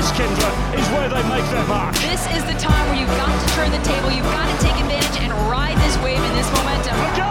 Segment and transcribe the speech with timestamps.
[0.00, 1.94] this, Kyndra, is where they make their mark.
[1.96, 4.76] This is the time where you've got to turn the table, you've got to take
[4.80, 7.29] advantage and ride this wave and this momentum.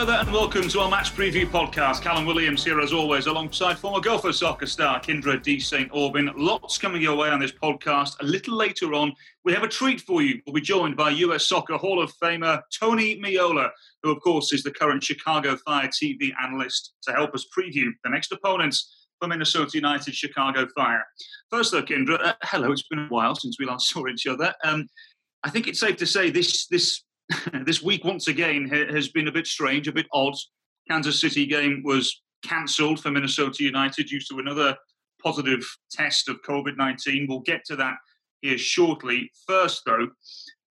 [0.00, 2.00] There and welcome to our match preview podcast.
[2.00, 5.90] Callum Williams here as always alongside former Gopher soccer star Kyndra de St.
[5.92, 6.30] Aubin.
[6.38, 8.18] Lots coming your way on this podcast.
[8.20, 9.12] A little later on,
[9.44, 10.40] we have a treat for you.
[10.46, 13.68] We'll be joined by US Soccer Hall of Famer Tony Meola,
[14.02, 18.10] who of course is the current Chicago Fire TV analyst to help us preview the
[18.10, 21.04] next opponents for Minnesota United Chicago Fire.
[21.50, 24.54] First though, Kyndra, uh, hello, it's been a while since we last saw each other.
[24.64, 24.88] Um,
[25.44, 27.02] I think it's safe to say this this
[27.64, 30.34] this week once again has been a bit strange, a bit odd.
[30.88, 34.76] Kansas City game was cancelled for Minnesota United due to another
[35.22, 37.26] positive test of COVID nineteen.
[37.28, 37.96] We'll get to that
[38.40, 39.30] here shortly.
[39.46, 40.08] First, though,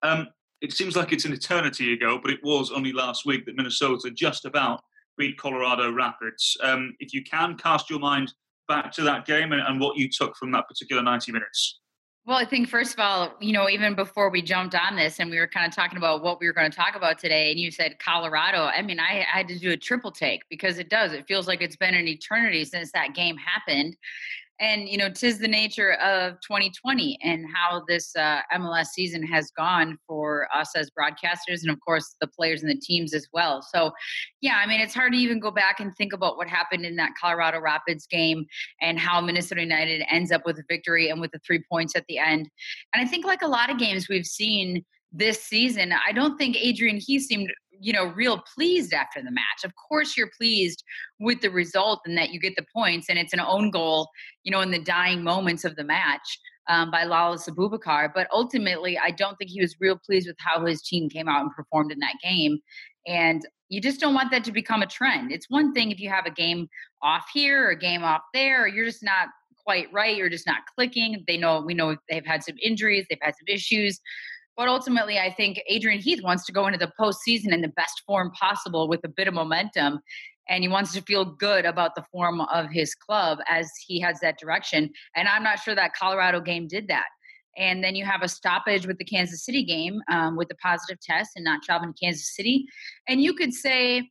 [0.02, 0.28] um,
[0.62, 4.12] it seems like it's an eternity ago, but it was only last week that Minnesota
[4.12, 4.82] just about
[5.18, 6.58] beat Colorado Rapids.
[6.64, 8.34] Um, if you can cast your mind
[8.68, 11.80] back to that game and, and what you took from that particular ninety minutes.
[12.26, 15.32] Well, I think first of all, you know, even before we jumped on this and
[15.32, 17.60] we were kind of talking about what we were going to talk about today, and
[17.60, 20.90] you said Colorado, I mean, I, I had to do a triple take because it
[20.90, 21.12] does.
[21.12, 23.98] It feels like it's been an eternity since that game happened.
[24.60, 29.52] And, you know, tis the nature of 2020 and how this uh, MLS season has
[29.52, 33.62] gone for us as broadcasters and, of course, the players and the teams as well.
[33.62, 33.92] So,
[34.42, 36.96] yeah, I mean, it's hard to even go back and think about what happened in
[36.98, 38.46] that Colorado Rapids game
[38.82, 42.06] and how Minnesota United ends up with a victory and with the three points at
[42.08, 42.50] the end.
[42.94, 46.56] And I think, like a lot of games we've seen this season, I don't think
[46.58, 49.64] Adrian he seemed you know real pleased after the match.
[49.64, 50.84] Of course you're pleased
[51.20, 54.10] with the result and that you get the points and it's an own goal
[54.44, 58.98] you know in the dying moments of the match um, by Lalas Abubakar but ultimately
[58.98, 61.92] I don't think he was real pleased with how his team came out and performed
[61.92, 62.60] in that game.
[63.08, 65.32] And you just don't want that to become a trend.
[65.32, 66.68] It's one thing if you have a game
[67.02, 69.30] off here or a game off there you're just not
[69.64, 71.24] quite right you're just not clicking.
[71.28, 74.00] They know we know they've had some injuries they've had some issues
[74.60, 78.04] but ultimately, I think Adrian Heath wants to go into the postseason in the best
[78.06, 80.02] form possible with a bit of momentum.
[80.50, 84.20] And he wants to feel good about the form of his club as he has
[84.20, 84.90] that direction.
[85.16, 87.06] And I'm not sure that Colorado game did that.
[87.56, 91.00] And then you have a stoppage with the Kansas City game um, with the positive
[91.00, 92.66] test and not traveling to Kansas City.
[93.08, 94.10] And you could say,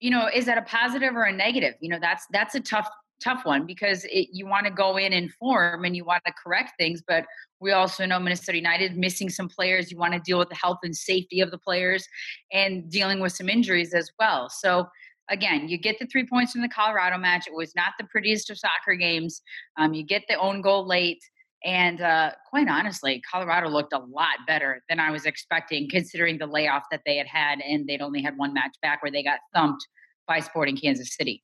[0.00, 1.74] you know, is that a positive or a negative?
[1.82, 2.88] You know, that's that's a tough
[3.22, 6.32] tough one because it, you want to go in and form and you want to
[6.42, 7.24] correct things, but
[7.60, 9.90] we also know Minnesota United missing some players.
[9.90, 12.06] You want to deal with the health and safety of the players
[12.52, 14.48] and dealing with some injuries as well.
[14.48, 14.86] So
[15.30, 17.46] again, you get the three points from the Colorado match.
[17.46, 19.42] It was not the prettiest of soccer games.
[19.78, 21.22] Um, you get the own goal late.
[21.64, 26.46] And uh, quite honestly, Colorado looked a lot better than I was expecting, considering the
[26.46, 29.38] layoff that they had had, and they'd only had one match back where they got
[29.54, 29.86] thumped
[30.28, 31.42] by Sporting Kansas City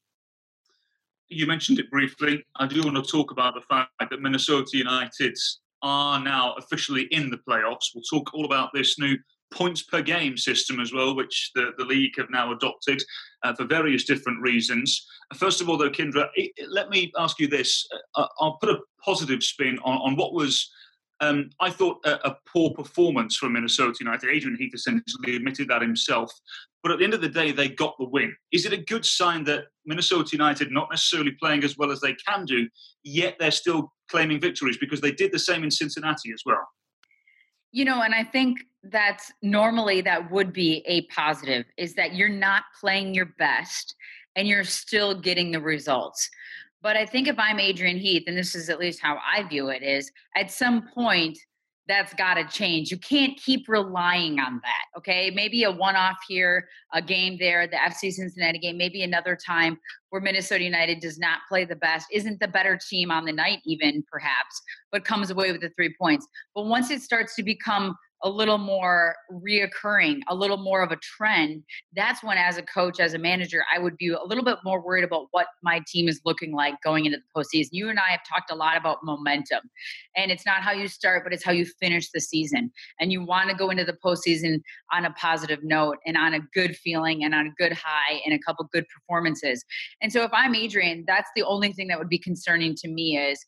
[1.31, 2.45] you mentioned it briefly.
[2.57, 5.37] I do want to talk about the fact that Minnesota United
[5.83, 7.87] are now officially in the playoffs.
[7.95, 9.17] We'll talk all about this new
[9.53, 13.03] points per game system as well, which the, the league have now adopted
[13.43, 15.07] uh, for various different reasons.
[15.35, 17.87] First of all, though, Kyndra, it, it, let me ask you this.
[18.15, 20.71] Uh, I'll put a positive spin on, on what was
[21.21, 24.31] um, I thought a, a, poor performance from Minnesota United.
[24.31, 26.33] Adrian Heath essentially admitted that himself.
[26.83, 28.35] But at the end of the day, they got the win.
[28.53, 32.15] Is it a good sign that Minnesota United not necessarily playing as well as they
[32.15, 32.69] can do,
[33.05, 36.67] yet they're still claiming victories because they did the same in Cincinnati as well?
[37.73, 42.29] You know, and I think that normally that would be a positive is that you're
[42.31, 43.95] not playing your best
[44.37, 46.31] and you're still getting the results.
[46.83, 49.69] But I think if I'm Adrian Heath, and this is at least how I view
[49.69, 51.39] it, is at some point
[51.91, 52.93] that's got to change.
[52.93, 54.99] You can't keep relying on that.
[54.99, 55.31] Okay.
[55.35, 59.77] Maybe a one off here, a game there, the FC Cincinnati game, maybe another time
[60.11, 63.59] where Minnesota United does not play the best, isn't the better team on the night,
[63.67, 64.63] even perhaps,
[64.93, 66.27] but comes away with the three points.
[66.55, 70.97] But once it starts to become a little more reoccurring, a little more of a
[70.97, 71.63] trend,
[71.95, 74.85] that's when, as a coach, as a manager, I would be a little bit more
[74.85, 77.69] worried about what my team is looking like going into the postseason.
[77.73, 79.61] You and I have talked a lot about momentum,
[80.17, 82.71] and it's not how you start, but it's how you finish the season.
[82.99, 84.61] And you want to go into the postseason
[84.93, 88.35] on a positive note and on a good feeling and on a good high and
[88.35, 89.65] a couple good performances.
[90.03, 93.17] And so, if I'm Adrian, that's the only thing that would be concerning to me
[93.17, 93.45] is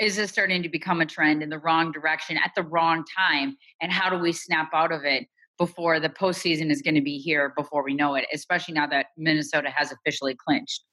[0.00, 3.56] is this starting to become a trend in the wrong direction at the wrong time?
[3.80, 5.26] And how do we snap out of it
[5.58, 9.06] before the postseason is going to be here before we know it, especially now that
[9.16, 10.84] Minnesota has officially clinched?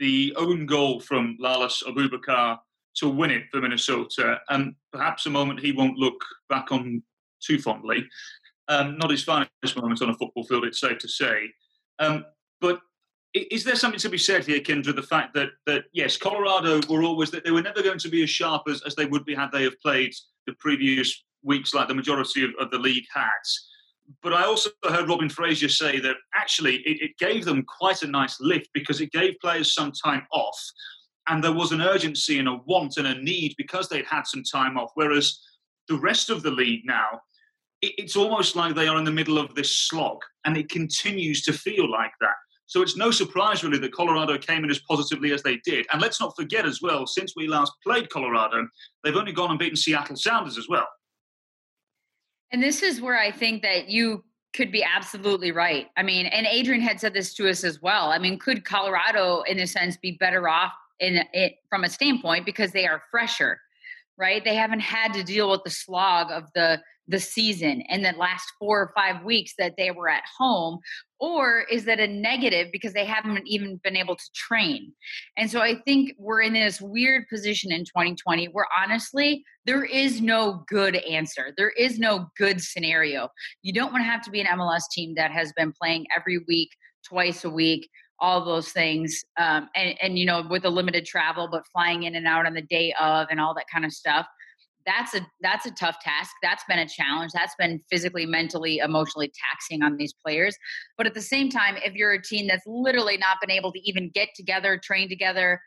[0.00, 2.58] The own goal from Lalas Abubakar
[2.96, 7.02] to win it for Minnesota, and perhaps a moment he won't look back on
[7.40, 8.06] too fondly.
[8.66, 11.50] Um, not his finest moment on a football field, it's safe to say.
[12.00, 12.24] Um,
[12.60, 12.80] but
[13.34, 14.94] is there something to be said here, Kyndra?
[14.94, 18.22] the fact that, that yes, Colorado were always that they were never going to be
[18.22, 20.12] as sharp as, as they would be had they have played
[20.46, 23.28] the previous weeks like the majority of, of the league had.
[24.22, 28.06] But I also heard Robin Fraser say that actually it, it gave them quite a
[28.06, 30.58] nice lift because it gave players some time off.
[31.28, 34.42] And there was an urgency and a want and a need because they'd had some
[34.42, 34.92] time off.
[34.94, 35.38] Whereas
[35.88, 37.20] the rest of the league now,
[37.82, 41.42] it, it's almost like they are in the middle of this slog and it continues
[41.42, 42.34] to feel like that.
[42.68, 45.86] So it's no surprise, really, that Colorado came in as positively as they did.
[45.90, 48.68] And let's not forget as well, since we last played Colorado,
[49.02, 50.86] they've only gone and beaten Seattle Sounders as well.
[52.52, 54.22] And this is where I think that you
[54.54, 55.86] could be absolutely right.
[55.96, 58.10] I mean, and Adrian had said this to us as well.
[58.10, 62.44] I mean, could Colorado, in a sense, be better off in it from a standpoint
[62.44, 63.60] because they are fresher,
[64.18, 64.44] right?
[64.44, 66.80] They haven't had to deal with the slog of the
[67.10, 70.78] the season and the last four or five weeks that they were at home
[71.18, 74.92] or is that a negative because they haven't even been able to train?
[75.38, 80.20] And so i think we're in this weird position in 2020 where honestly there is
[80.20, 81.54] no good answer.
[81.56, 83.30] There is no good scenario.
[83.62, 86.44] You don't want to have to be an mls team that has been playing every
[86.46, 86.68] week
[87.08, 87.88] twice a week
[88.20, 92.14] all those things um, and, and you know with a limited travel but flying in
[92.14, 94.26] and out on the day of and all that kind of stuff
[94.88, 96.34] that's a that's a tough task.
[96.42, 97.32] That's been a challenge.
[97.32, 100.56] That's been physically mentally emotionally taxing on these players.
[100.96, 103.80] But at the same time if you're a team that's literally not been able to
[103.84, 105.60] even get together train together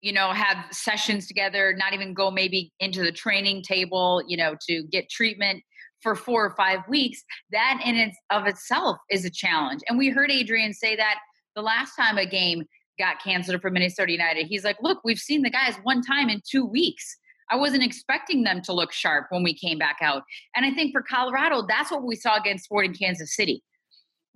[0.00, 4.54] you know have sessions together not even go maybe into the training table you know
[4.68, 5.62] to get treatment
[6.00, 9.82] for four or five weeks that in of itself is a challenge.
[9.88, 11.18] And we heard adrian say that
[11.54, 12.64] the last time a game
[12.98, 16.40] got canceled for minnesota united he's like look we've seen the guys one time in
[16.50, 17.16] two weeks
[17.50, 20.22] I wasn't expecting them to look sharp when we came back out.
[20.54, 23.62] And I think for Colorado, that's what we saw against Sporting Kansas City.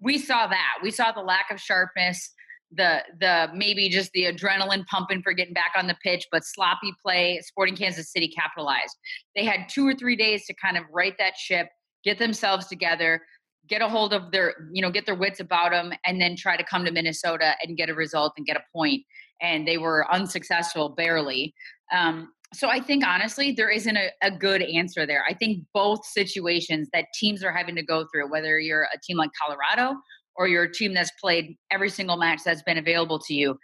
[0.00, 0.79] We saw that.
[0.82, 2.32] We saw the lack of sharpness,
[2.75, 6.93] the the maybe just the adrenaline pumping for getting back on the pitch, but sloppy
[7.03, 7.41] play.
[7.44, 8.97] Sporting Kansas City capitalized.
[9.37, 11.69] They had two or three days to kind of right that ship,
[12.05, 13.20] get themselves together,
[13.69, 16.56] get a hold of their, you know, get their wits about them, and then try
[16.56, 19.03] to come to Minnesota and get a result and get a point.
[19.41, 21.55] And they were unsuccessful, barely.
[21.93, 25.25] Um, so I think honestly, there isn't a, a, good answer there.
[25.29, 29.17] I think both situations that teams are having to go through, whether you're a team
[29.17, 29.97] like Colorado
[30.37, 33.58] or you're a team that's played every single match that's been available to you,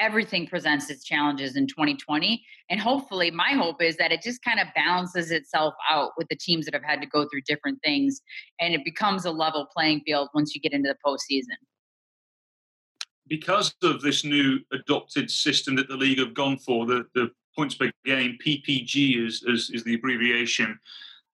[0.00, 2.42] everything presents its challenges in 2020.
[2.70, 6.36] And hopefully, my hope is that it just kind of balances itself out with the
[6.36, 8.20] teams that have had to go through different things
[8.58, 11.56] and it becomes a level playing field once you get into the postseason
[13.30, 17.76] because of this new adopted system that the league have gone for, the, the points
[17.76, 20.78] per game, PPG is, is, is the abbreviation.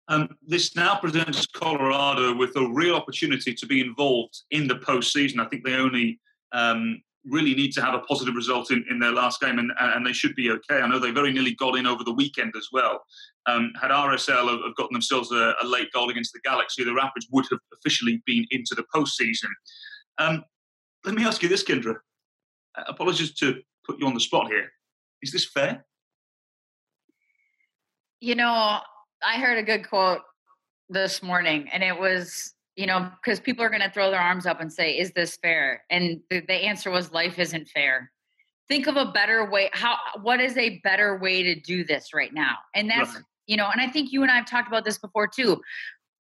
[0.08, 5.40] Um, this now presents Colorado with a real opportunity to be involved in the postseason.
[5.40, 6.20] I think they only
[6.52, 10.06] um, really need to have a positive result in, in their last game, and, and
[10.06, 10.80] they should be okay.
[10.80, 13.04] I know they very nearly got in over the weekend as well.
[13.46, 17.26] Um, had RSL have, gotten themselves a, a, late goal against the Galaxy, the Rapids
[17.30, 19.50] would have officially been into the postseason.
[20.18, 20.44] Um,
[21.04, 21.96] let me ask you this, Kyndra.
[22.76, 24.70] Uh, apologies to put you on the spot here.
[25.22, 25.84] Is this fair?
[28.20, 28.80] You know,
[29.22, 30.22] I heard a good quote
[30.88, 34.46] this morning, and it was, you know, because people are going to throw their arms
[34.46, 38.12] up and say, "Is this fair?" And the, the answer was, "Life isn't fair."
[38.68, 39.70] Think of a better way.
[39.72, 39.96] How?
[40.22, 42.56] What is a better way to do this right now?
[42.74, 43.24] And that's, right.
[43.46, 45.60] you know, and I think you and I have talked about this before too.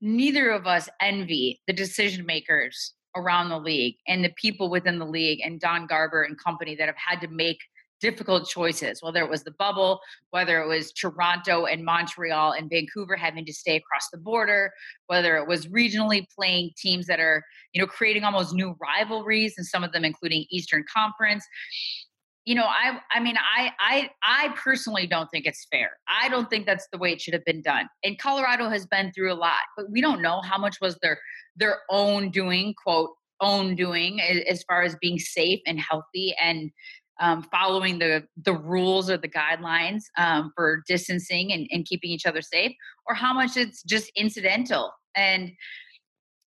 [0.00, 5.06] Neither of us envy the decision makers around the league and the people within the
[5.06, 7.58] league and Don Garber and company that have had to make
[8.00, 10.00] difficult choices, whether it was the bubble,
[10.30, 14.72] whether it was Toronto and Montreal and Vancouver having to stay across the border,
[15.06, 19.66] whether it was regionally playing teams that are, you know, creating almost new rivalries and
[19.66, 21.44] some of them including Eastern Conference.
[22.44, 25.96] You know, I I mean, I I I personally don't think it's fair.
[26.08, 27.88] I don't think that's the way it should have been done.
[28.04, 31.18] And Colorado has been through a lot, but we don't know how much was their
[31.56, 33.10] their own doing, quote,
[33.40, 36.70] own doing as far as being safe and healthy and
[37.20, 42.26] um, following the the rules or the guidelines um, for distancing and, and keeping each
[42.26, 42.72] other safe,
[43.06, 44.92] or how much it's just incidental.
[45.14, 45.52] And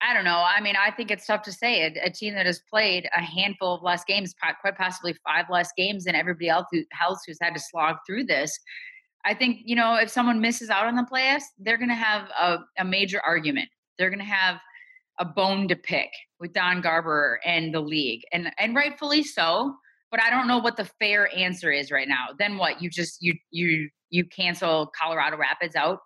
[0.02, 0.44] I don't know.
[0.46, 1.84] I mean, I think it's tough to say.
[1.84, 5.70] A, a, team that has played a handful of less games, quite possibly five less
[5.76, 8.58] games than everybody else, who, else who's had to slog through this.
[9.26, 12.30] I think you know if someone misses out on the playoffs, they're going to have
[12.40, 13.70] a, a major argument.
[13.98, 14.60] They're going to have
[15.20, 16.10] a bone to pick
[16.40, 19.76] with Don Garber and the league, and and rightfully so
[20.12, 22.28] but I don't know what the fair answer is right now.
[22.38, 22.82] Then what?
[22.82, 26.00] You just you you you cancel Colorado Rapids out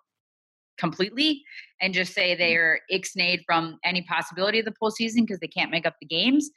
[0.78, 1.42] completely
[1.80, 2.40] and just say mm-hmm.
[2.40, 6.50] they're ixnayed from any possibility of the postseason because they can't make up the games.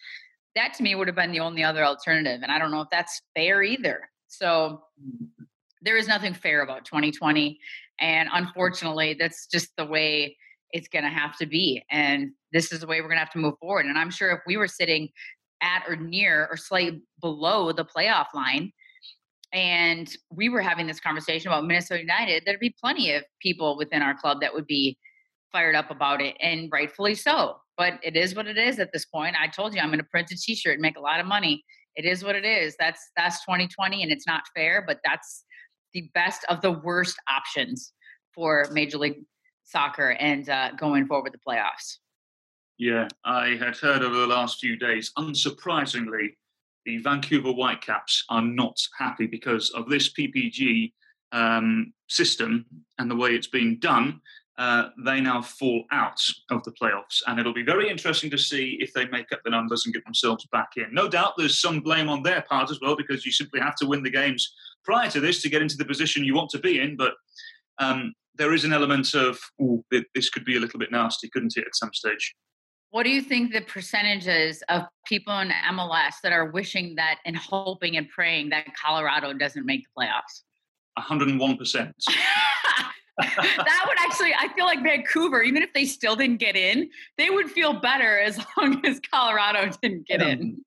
[0.56, 2.40] That to me would have been the only other alternative.
[2.42, 4.10] And I don't know if that's fair either.
[4.28, 4.82] So
[5.82, 7.60] there is nothing fair about 2020.
[8.00, 10.38] And unfortunately, that's just the way
[10.72, 11.84] it's going to have to be.
[11.92, 13.86] And this is the way we're going to have to move forward.
[13.86, 15.10] And I'm sure if we were sitting
[15.66, 18.72] at or near or slightly below the playoff line,
[19.52, 24.02] and we were having this conversation about Minnesota United, there'd be plenty of people within
[24.02, 24.98] our club that would be
[25.52, 27.56] fired up about it, and rightfully so.
[27.78, 29.36] But it is what it is at this point.
[29.40, 31.64] I told you I'm going to print a T-shirt and make a lot of money.
[31.96, 32.76] It is what it is.
[32.78, 35.46] That's that's 2020, and it's not fair, but that's
[35.94, 37.94] the best of the worst options
[38.34, 39.24] for Major League
[39.64, 42.00] Soccer and uh, going forward the playoffs.
[42.78, 46.36] Yeah, I had heard over the last few days, unsurprisingly,
[46.86, 50.92] the Vancouver Whitecaps are not happy because of this PPG
[51.32, 52.66] um, system
[53.00, 54.20] and the way it's being done.
[54.58, 58.78] Uh, they now fall out of the playoffs, and it'll be very interesting to see
[58.80, 60.94] if they make up the numbers and get themselves back in.
[60.94, 63.86] No doubt there's some blame on their part as well because you simply have to
[63.86, 64.54] win the games
[64.86, 66.96] prior to this to get into the position you want to be in.
[66.96, 67.16] But
[67.80, 71.58] um, there is an element of, oh, this could be a little bit nasty, couldn't
[71.58, 72.34] it, at some stage?
[72.96, 77.36] What do you think the percentages of people in MLS that are wishing that and
[77.36, 80.44] hoping and praying that Colorado doesn't make the playoffs?
[80.98, 81.58] 101%.
[83.18, 87.30] that would actually, I feel like Vancouver, even if they still didn't get in, they
[87.30, 90.64] would feel better as long as Colorado didn't get in.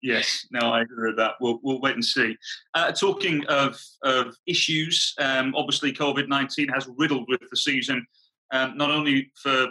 [0.00, 1.34] Yes, no, I agree with that.
[1.42, 2.38] We'll, we'll wait and see.
[2.72, 8.06] Uh, talking of, of issues, um, obviously COVID 19 has riddled with the season,
[8.50, 9.66] um, not only for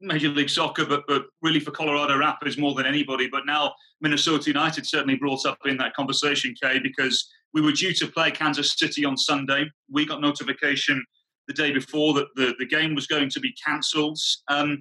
[0.00, 3.28] Major League Soccer, but but really for Colorado Rapids more than anybody.
[3.30, 7.92] But now Minnesota United certainly brought up in that conversation, Kay, because we were due
[7.94, 9.66] to play Kansas City on Sunday.
[9.90, 11.04] We got notification
[11.46, 14.78] the day before that the, the game was going to be cancelled, um,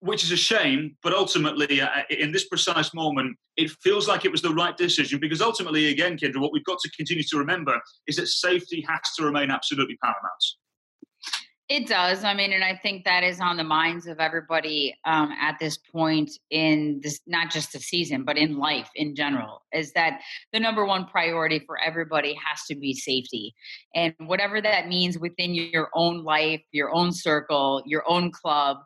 [0.00, 0.96] which is a shame.
[1.02, 5.18] But ultimately, uh, in this precise moment, it feels like it was the right decision
[5.18, 9.00] because ultimately, again, Kyndra, what we've got to continue to remember is that safety has
[9.16, 10.44] to remain absolutely paramount.
[11.68, 12.22] It does.
[12.22, 15.76] I mean, and I think that is on the minds of everybody um, at this
[15.76, 20.20] point in this, not just the season, but in life in general, is that
[20.52, 23.52] the number one priority for everybody has to be safety.
[23.96, 28.76] And whatever that means within your own life, your own circle, your own club,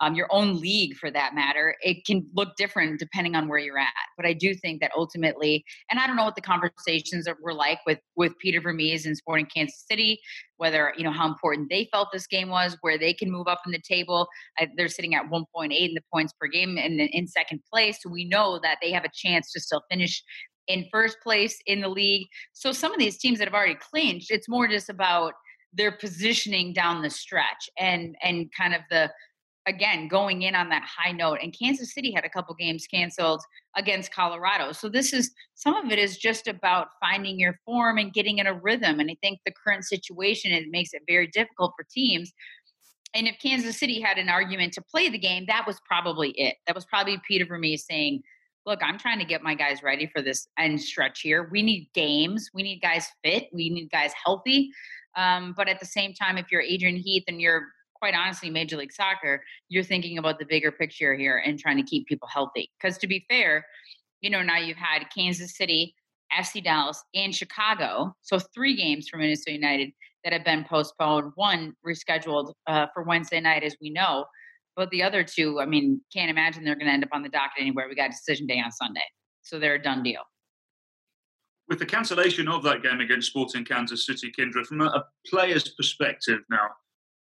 [0.00, 3.78] um, your own league for that matter, it can look different depending on where you're
[3.78, 3.88] at.
[4.16, 7.80] But I do think that ultimately, and I don't know what the conversations were like
[7.84, 10.20] with with Peter Vermes in Sporting Kansas City,
[10.58, 13.60] whether you know how important they felt this game was, where they can move up
[13.64, 14.28] in the table.
[14.76, 17.98] they're sitting at 1.8 in the points per game and in second place.
[18.02, 20.22] So we know that they have a chance to still finish
[20.66, 22.28] in first place in the league.
[22.52, 25.32] So some of these teams that have already clinched, it's more just about
[25.72, 29.10] their positioning down the stretch and and kind of the
[29.66, 33.42] again going in on that high note and kansas city had a couple games canceled
[33.76, 34.72] against colorado.
[34.72, 38.46] So this is some of it is just about finding your form and getting in
[38.46, 42.32] a rhythm and i think the current situation it makes it very difficult for teams.
[43.14, 46.56] And if kansas city had an argument to play the game that was probably it.
[46.66, 48.22] That was probably peter vermes saying
[48.66, 51.48] look i'm trying to get my guys ready for this end stretch here.
[51.52, 52.50] We need games.
[52.54, 53.48] We need guys fit.
[53.52, 54.70] We need guys healthy.
[55.16, 58.76] Um, but at the same time if you're adrian heath and you're quite honestly, Major
[58.76, 62.70] League Soccer, you're thinking about the bigger picture here and trying to keep people healthy.
[62.80, 63.64] Because to be fair,
[64.20, 65.94] you know, now you've had Kansas City,
[66.36, 68.14] FC Dallas, and Chicago.
[68.22, 69.92] So three games for Minnesota United
[70.24, 71.32] that have been postponed.
[71.36, 74.26] One rescheduled uh, for Wednesday night, as we know.
[74.76, 77.28] But the other two, I mean, can't imagine they're going to end up on the
[77.28, 77.88] docket anywhere.
[77.88, 79.02] We got decision day on Sunday.
[79.42, 80.22] So they're a done deal.
[81.68, 86.40] With the cancellation of that game against Sporting Kansas City, Kyndra, from a player's perspective
[86.48, 86.68] now,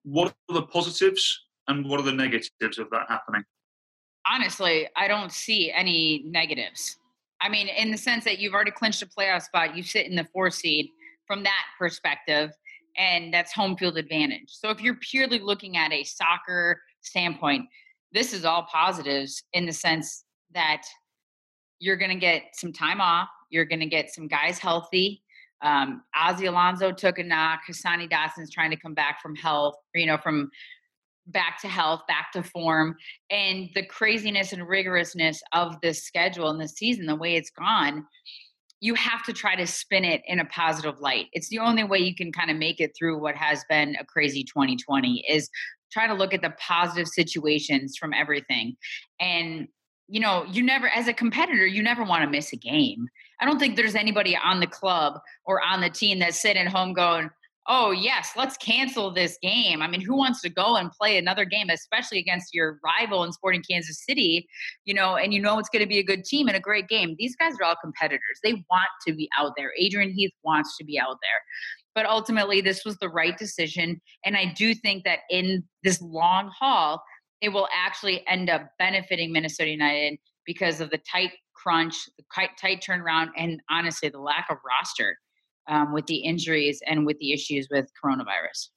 [0.03, 3.43] what are the positives and what are the negatives of that happening?
[4.29, 6.97] Honestly, I don't see any negatives.
[7.41, 10.15] I mean, in the sense that you've already clinched a playoff spot, you sit in
[10.15, 10.89] the four seed
[11.25, 12.51] from that perspective,
[12.97, 14.47] and that's home field advantage.
[14.47, 17.65] So if you're purely looking at a soccer standpoint,
[18.11, 20.83] this is all positives in the sense that
[21.79, 25.23] you're going to get some time off, you're going to get some guys healthy,
[25.61, 27.61] um, Ozzie Alonso took a knock.
[27.69, 30.49] Hassani Dotson's trying to come back from health, you know, from
[31.27, 32.95] back to health, back to form.
[33.29, 38.05] And the craziness and rigorousness of this schedule and the season, the way it's gone,
[38.79, 41.27] you have to try to spin it in a positive light.
[41.33, 44.05] It's the only way you can kind of make it through what has been a
[44.05, 45.49] crazy 2020 is
[45.91, 48.75] try to look at the positive situations from everything.
[49.19, 49.67] And
[50.11, 53.07] you know, you never, as a competitor, you never want to miss a game.
[53.41, 56.71] I don't think there's anybody on the club or on the team that's sitting at
[56.71, 57.29] home going,
[57.67, 59.81] oh yes let's cancel this game.
[59.81, 63.31] I mean who wants to go and play another game especially against your rival in
[63.31, 64.47] sporting kansas city
[64.85, 66.87] you know and you know it's going to be a good team and a great
[66.87, 67.15] game.
[67.17, 68.39] These guys are all competitors.
[68.43, 69.71] They want to be out there.
[69.77, 71.41] Adrian heath wants to be out there.
[71.93, 76.49] But ultimately this was the right decision and i do think that in this long
[76.57, 77.03] haul
[77.41, 81.31] it will actually end up benefiting minnesota united because of the tight
[81.61, 82.23] crunch the
[82.59, 85.17] tight, turnaround and honestly the lack of roster
[85.69, 88.69] um, with the injuries and with the issues with coronavirus.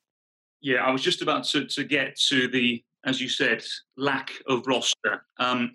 [0.60, 3.62] Yeah, I was just about to, to get to the, as you said,
[3.96, 5.26] lack of roster.
[5.38, 5.72] Um,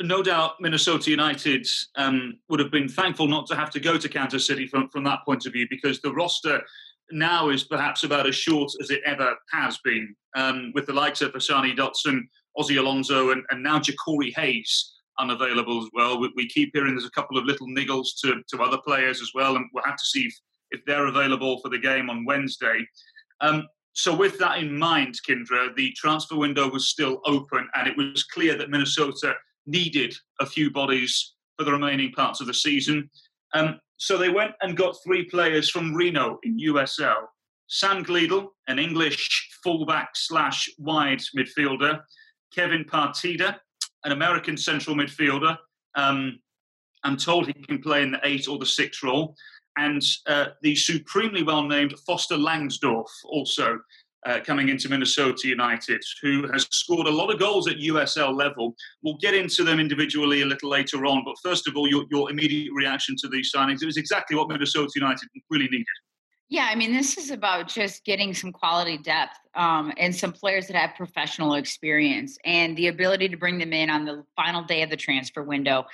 [0.00, 1.66] no doubt Minnesota United
[1.96, 5.04] um, would have been thankful not to have to go to Kansas City from, from
[5.04, 6.62] that point of view because the roster
[7.10, 11.20] now is perhaps about as short as it ever has been, um, with the likes
[11.20, 12.22] of Hassani Dotson,
[12.56, 16.18] Ozzie Alonso, and, and now Ja'Cory Hayes unavailable as well.
[16.20, 19.30] We, we, keep hearing there's a couple of little niggles to, to other players as
[19.34, 20.34] well, and we'll have to see if,
[20.70, 22.86] if they're available for the game on Wednesday.
[23.40, 27.96] Um, so, with that in mind, Kyndra, the transfer window was still open, and it
[27.96, 29.34] was clear that Minnesota
[29.66, 33.08] needed a few bodies for the remaining parts of the season.
[33.54, 37.26] Um, so they went and got three players from Reno in USL.
[37.68, 42.00] Sam Gleadle, an English fullback slash wide midfielder.
[42.54, 43.56] Kevin Partida,
[44.04, 45.56] an American central midfielder.
[45.94, 46.38] Um,
[47.04, 49.34] I'm told he can play in the eight or the six role.
[49.76, 53.78] And uh, the supremely well named Foster Langsdorf, also
[54.24, 58.74] uh, coming into Minnesota United, who has scored a lot of goals at USL level.
[59.02, 61.24] We'll get into them individually a little later on.
[61.24, 63.82] But first of all, your, your immediate reaction to these signings.
[63.82, 65.86] It was exactly what Minnesota United really needed.
[66.48, 70.66] Yeah, I mean, this is about just getting some quality depth um, and some players
[70.66, 74.82] that have professional experience and the ability to bring them in on the final day
[74.82, 75.84] of the transfer window.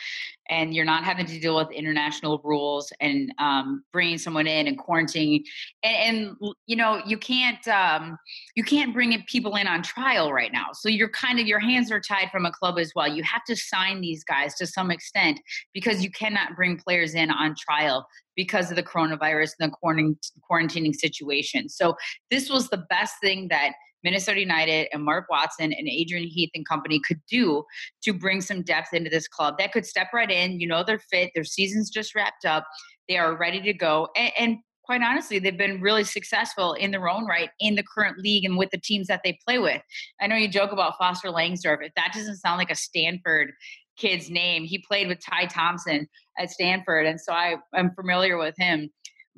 [0.49, 4.77] And you're not having to deal with international rules and um, bringing someone in and
[4.77, 5.45] quarantining.
[5.85, 5.97] And,
[6.41, 8.19] and you know, you can't um,
[8.57, 10.67] you can't bring people in on trial right now.
[10.73, 13.07] So you're kind of your hands are tied from a club as well.
[13.07, 15.41] You have to sign these guys to some extent
[15.73, 18.09] because you cannot bring players in on trial
[18.41, 20.17] because of the coronavirus and the
[20.51, 21.69] quarantining situation.
[21.69, 21.95] So
[22.31, 26.67] this was the best thing that Minnesota United and Mark Watson and Adrian Heath and
[26.67, 27.65] company could do
[28.03, 30.61] to bring some depth into this club that could step right in.
[30.61, 32.67] You know, they're fit, their season's just wrapped up,
[33.09, 34.09] they are ready to go.
[34.17, 38.19] And, and quite honestly, they've been really successful in their own right in the current
[38.19, 39.81] league and with the teams that they play with.
[40.21, 41.79] I know you joke about Foster Langsdorf.
[41.83, 43.53] If that doesn't sound like a Stanford
[43.97, 46.09] kid's name, he played with Ty Thompson
[46.39, 47.07] at Stanford.
[47.07, 48.91] And so I, I'm familiar with him.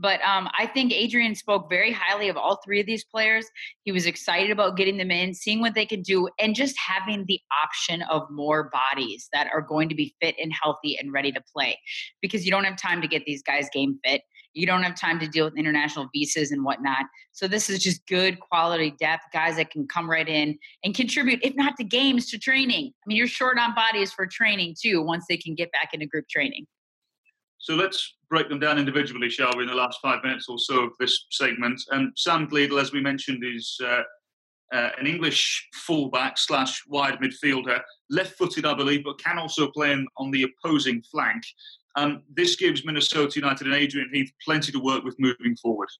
[0.03, 3.47] But um, I think Adrian spoke very highly of all three of these players.
[3.85, 7.25] He was excited about getting them in, seeing what they could do, and just having
[7.29, 11.31] the option of more bodies that are going to be fit and healthy and ready
[11.31, 11.79] to play.
[12.21, 14.23] Because you don't have time to get these guys game fit.
[14.55, 17.07] You don't have time to deal with international visas and whatnot.
[17.31, 21.39] So this is just good quality depth, guys that can come right in and contribute,
[21.45, 22.93] if not to games, to training.
[22.93, 26.07] I mean, you're short on bodies for training too once they can get back into
[26.07, 26.67] group training.
[27.63, 30.85] So let's break them down individually, shall we, in the last five minutes or so
[30.85, 31.79] of this segment.
[31.91, 34.05] And Sam Gleadle, as we mentioned, is uh,
[34.73, 40.07] uh, an English fullback slash wide midfielder, left-footed, I believe, but can also play in,
[40.17, 41.43] on the opposing flank.
[41.95, 45.91] Um, this gives Minnesota United and Adrian Heath plenty to work with moving forward.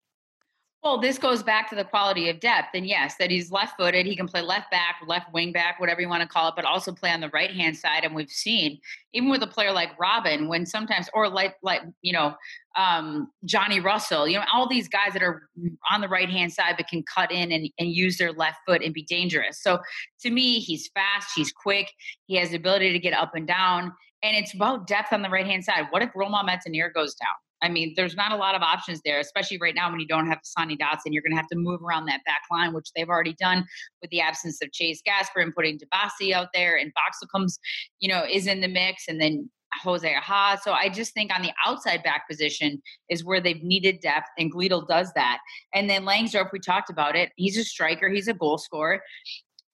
[0.83, 2.71] Well, this goes back to the quality of depth.
[2.75, 4.05] And yes, that he's left footed.
[4.05, 6.65] He can play left back, left wing back, whatever you want to call it, but
[6.65, 8.03] also play on the right hand side.
[8.03, 8.81] And we've seen,
[9.13, 12.35] even with a player like Robin, when sometimes, or like, like you know,
[12.77, 15.49] um, Johnny Russell, you know, all these guys that are
[15.89, 18.83] on the right hand side but can cut in and, and use their left foot
[18.83, 19.63] and be dangerous.
[19.63, 19.79] So
[20.23, 21.93] to me, he's fast, he's quick,
[22.27, 23.93] he has the ability to get up and down.
[24.25, 25.87] And it's about depth on the right hand side.
[25.91, 27.37] What if Romain Métanire goes down?
[27.63, 30.27] I mean, there's not a lot of options there, especially right now when you don't
[30.27, 31.07] have Sonny Dotson.
[31.13, 33.65] You're going to have to move around that back line, which they've already done
[34.01, 36.77] with the absence of Chase Gasper and putting Dibassy out there.
[36.77, 37.59] And Boxall comes,
[38.01, 39.05] you know, is in the mix.
[39.09, 39.49] And then
[39.83, 40.61] Jose Aja.
[40.63, 44.53] So I just think on the outside back position is where they've needed depth, and
[44.53, 45.39] Gleadle does that.
[45.75, 47.31] And then Langsdorf, we talked about it.
[47.37, 48.09] He's a striker.
[48.09, 49.01] He's a goal scorer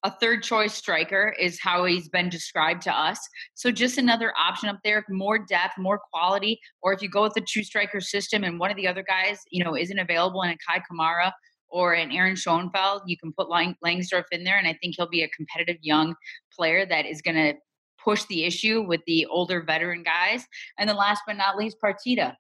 [0.04, 3.18] a third choice striker is how he's been described to us.
[3.54, 6.61] So just another option up there, more depth, more quality.
[6.82, 9.40] Or if you go with the two striker system and one of the other guys,
[9.50, 11.32] you know, isn't available in a Kei Kamara
[11.68, 15.08] or an Aaron Schoenfeld, you can put Lang- Langsdorf in there, and I think he'll
[15.08, 16.14] be a competitive young
[16.56, 17.54] player that is going to
[18.02, 20.46] push the issue with the older veteran guys.
[20.78, 22.34] And then last but not least, Partida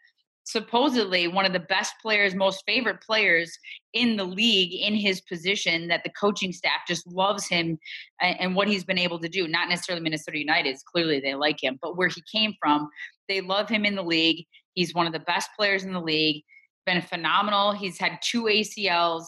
[0.48, 3.58] supposedly one of the best players, most favorite players
[3.92, 7.78] in the league in his position that the coaching staff just loves him
[8.22, 9.46] and, what he's been able to do.
[9.46, 12.88] Not necessarily Minnesota United, clearly they like him, but where he came from,
[13.28, 14.46] they love him in the league.
[14.72, 16.42] He's one of the best players in the league.
[16.86, 17.72] been phenomenal.
[17.72, 19.26] He's had two ACLs,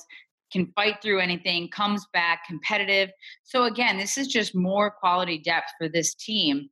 [0.50, 3.10] can fight through anything, comes back competitive.
[3.44, 6.70] So again, this is just more quality depth for this team.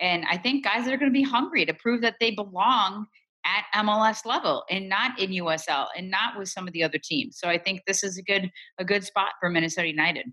[0.00, 3.06] And I think guys that are going to be hungry to prove that they belong
[3.44, 7.38] at MLS level and not in USL and not with some of the other teams.
[7.38, 10.26] So I think this is a good a good spot for Minnesota United.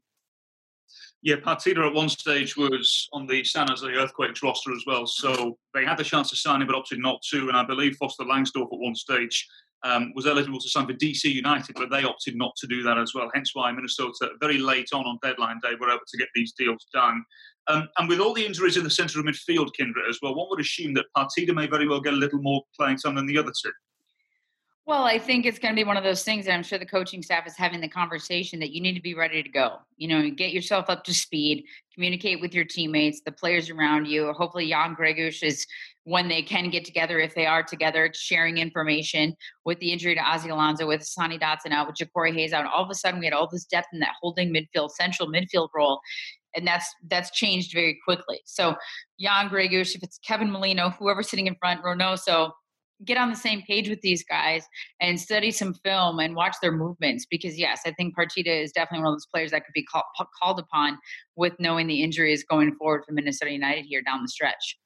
[1.23, 5.07] Yeah, Partida at one stage was on the San Jose Earthquakes roster as well.
[5.07, 7.47] So they had the chance to sign him, but opted not to.
[7.47, 9.47] And I believe Foster Langsdorf at one stage
[9.83, 12.97] um, was eligible to sign for DC United, but they opted not to do that
[12.97, 13.29] as well.
[13.33, 16.85] Hence why Minnesota, very late on on deadline day, were able to get these deals
[16.93, 17.23] done.
[17.67, 20.47] Um, and with all the injuries in the centre of midfield, Kyndra, as well, one
[20.49, 23.37] would assume that Partida may very well get a little more playing time than the
[23.37, 23.71] other two.
[24.87, 26.85] Well, I think it's going to be one of those things that I'm sure the
[26.85, 29.79] coaching staff is having the conversation that you need to be ready to go.
[29.97, 34.31] You know, get yourself up to speed, communicate with your teammates, the players around you.
[34.31, 35.67] Hopefully, Jan Gregus is
[36.07, 39.35] when they can get together, if they are together, sharing information.
[39.65, 42.85] With the injury to Ozzie Alonso, with Sonny Dotson out, with Ja'Cory Hayes out, all
[42.85, 45.99] of a sudden we had all this depth in that holding midfield, central midfield role
[46.55, 48.39] and that's that's changed very quickly.
[48.45, 48.75] So
[49.19, 52.51] Jan Gregus, if it's Kevin Molino, whoever's sitting in front, Reynoso,
[53.03, 54.65] get on the same page with these guys
[55.01, 59.03] and study some film and watch their movements because yes i think partida is definitely
[59.03, 60.03] one of those players that could be call,
[60.41, 60.97] called upon
[61.35, 64.77] with knowing the injuries going forward for minnesota united here down the stretch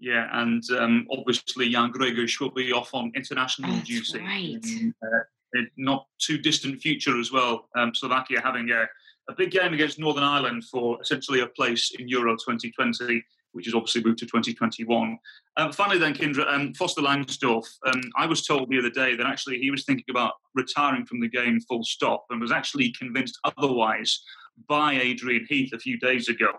[0.00, 4.64] yeah and um, obviously jan gregus will be off on international That's duty right.
[4.64, 8.84] in, uh, not too distant future as well um, slovakia having a,
[9.28, 13.74] a big game against northern ireland for essentially a place in euro 2020 which is
[13.74, 15.18] obviously moved to 2021.
[15.56, 19.26] Um, finally, then, Kyndra, um, Foster Langsdorf, um, I was told the other day that
[19.26, 23.38] actually he was thinking about retiring from the game full stop and was actually convinced
[23.44, 24.22] otherwise
[24.68, 26.52] by Adrian Heath a few days ago.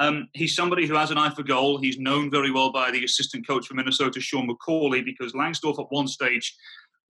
[0.00, 1.78] Um, he's somebody who has an eye for goal.
[1.78, 5.86] He's known very well by the assistant coach for Minnesota, Sean McAuley, because Langsdorf at
[5.90, 6.56] one stage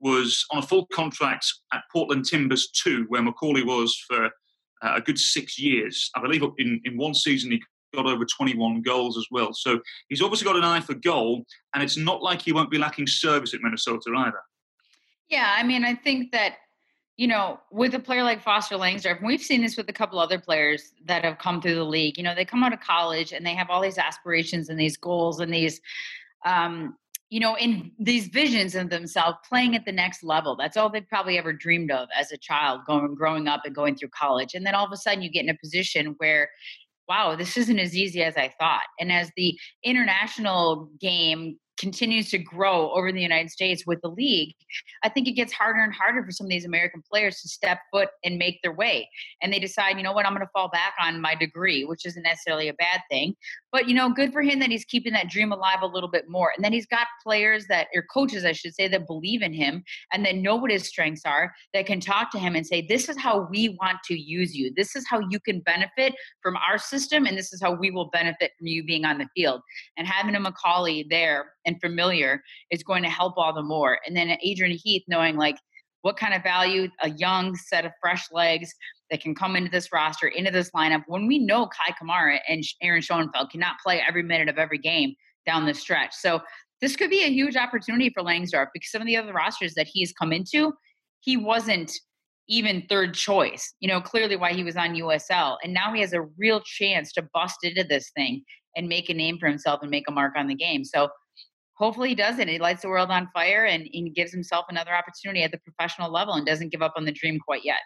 [0.01, 5.01] was on a full contract at Portland Timbers 2, where McAuley was for uh, a
[5.01, 6.11] good six years.
[6.17, 7.63] I believe in, in one season he
[7.95, 9.51] got over 21 goals as well.
[9.53, 12.79] So he's obviously got an eye for goal, and it's not like he won't be
[12.79, 14.41] lacking service at Minnesota either.
[15.29, 16.55] Yeah, I mean, I think that
[17.21, 20.39] you know, with a player like Foster Langsdorf, we've seen this with a couple other
[20.39, 22.17] players that have come through the league.
[22.17, 24.97] You know, they come out of college and they have all these aspirations and these
[24.97, 25.83] goals and these,
[26.47, 26.97] um,
[27.29, 30.57] you know, in these visions of themselves playing at the next level.
[30.57, 33.97] That's all they've probably ever dreamed of as a child, going growing up and going
[33.97, 34.55] through college.
[34.55, 36.49] And then all of a sudden, you get in a position where
[37.07, 38.85] wow, this isn't as easy as I thought.
[39.01, 44.55] And as the international game continues to grow over the United States with the league,
[45.03, 47.79] I think it gets harder and harder for some of these American players to step
[47.91, 49.09] foot and make their way.
[49.43, 52.05] And they decide, you know what, I'm going to fall back on my degree, which
[52.05, 53.35] isn't necessarily a bad thing.
[53.73, 56.29] But, you know, good for him that he's keeping that dream alive a little bit
[56.29, 56.53] more.
[56.55, 59.83] And then he's got players that, or coaches, I should say, that believe in him
[60.13, 63.09] and that know what his strengths are, that can talk to him and say, this
[63.09, 64.73] is how we want to use you.
[64.77, 67.27] This is how you can benefit from our system.
[67.27, 69.63] And this is how we will benefit from you being on the field.
[69.97, 73.99] And having a McAuley there and familiar is going to help all the more.
[74.07, 75.57] And then Adrian Heath knowing like
[76.03, 78.73] what kind of value a young set of fresh legs
[79.11, 81.05] that can come into this roster, into this lineup.
[81.07, 85.15] When we know Kei Kamara and Aaron Schoenfeld cannot play every minute of every game
[85.47, 86.15] down the stretch.
[86.15, 86.41] So
[86.81, 89.87] this could be a huge opportunity for Langsdorf because some of the other rosters that
[89.87, 90.73] he's come into,
[91.21, 91.93] he wasn't
[92.49, 93.75] even third choice.
[93.81, 95.57] You know, clearly why he was on USL.
[95.63, 98.43] And now he has a real chance to bust into this thing
[98.77, 100.85] and make a name for himself and make a mark on the game.
[100.85, 101.09] So
[101.81, 102.47] hopefully he doesn't.
[102.47, 106.13] He lights the world on fire and, and gives himself another opportunity at the professional
[106.13, 107.81] level and doesn't give up on the dream quite yet.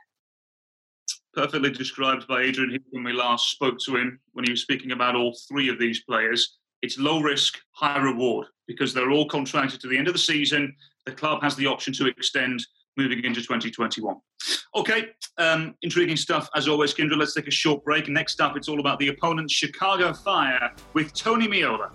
[1.33, 5.15] Perfectly described by Adrian when we last spoke to him when he was speaking about
[5.15, 6.59] all three of these players.
[6.83, 10.75] It's low risk, high reward because they're all contracted to the end of the season.
[11.07, 12.65] The club has the option to extend
[12.97, 14.17] moving into 2021.
[14.77, 15.07] Okay,
[15.39, 17.17] um, intriguing stuff as always, Kyndra.
[17.17, 18.09] Let's take a short break.
[18.09, 21.91] Next up, it's all about the opponent, Chicago Fire, with Tony Meola.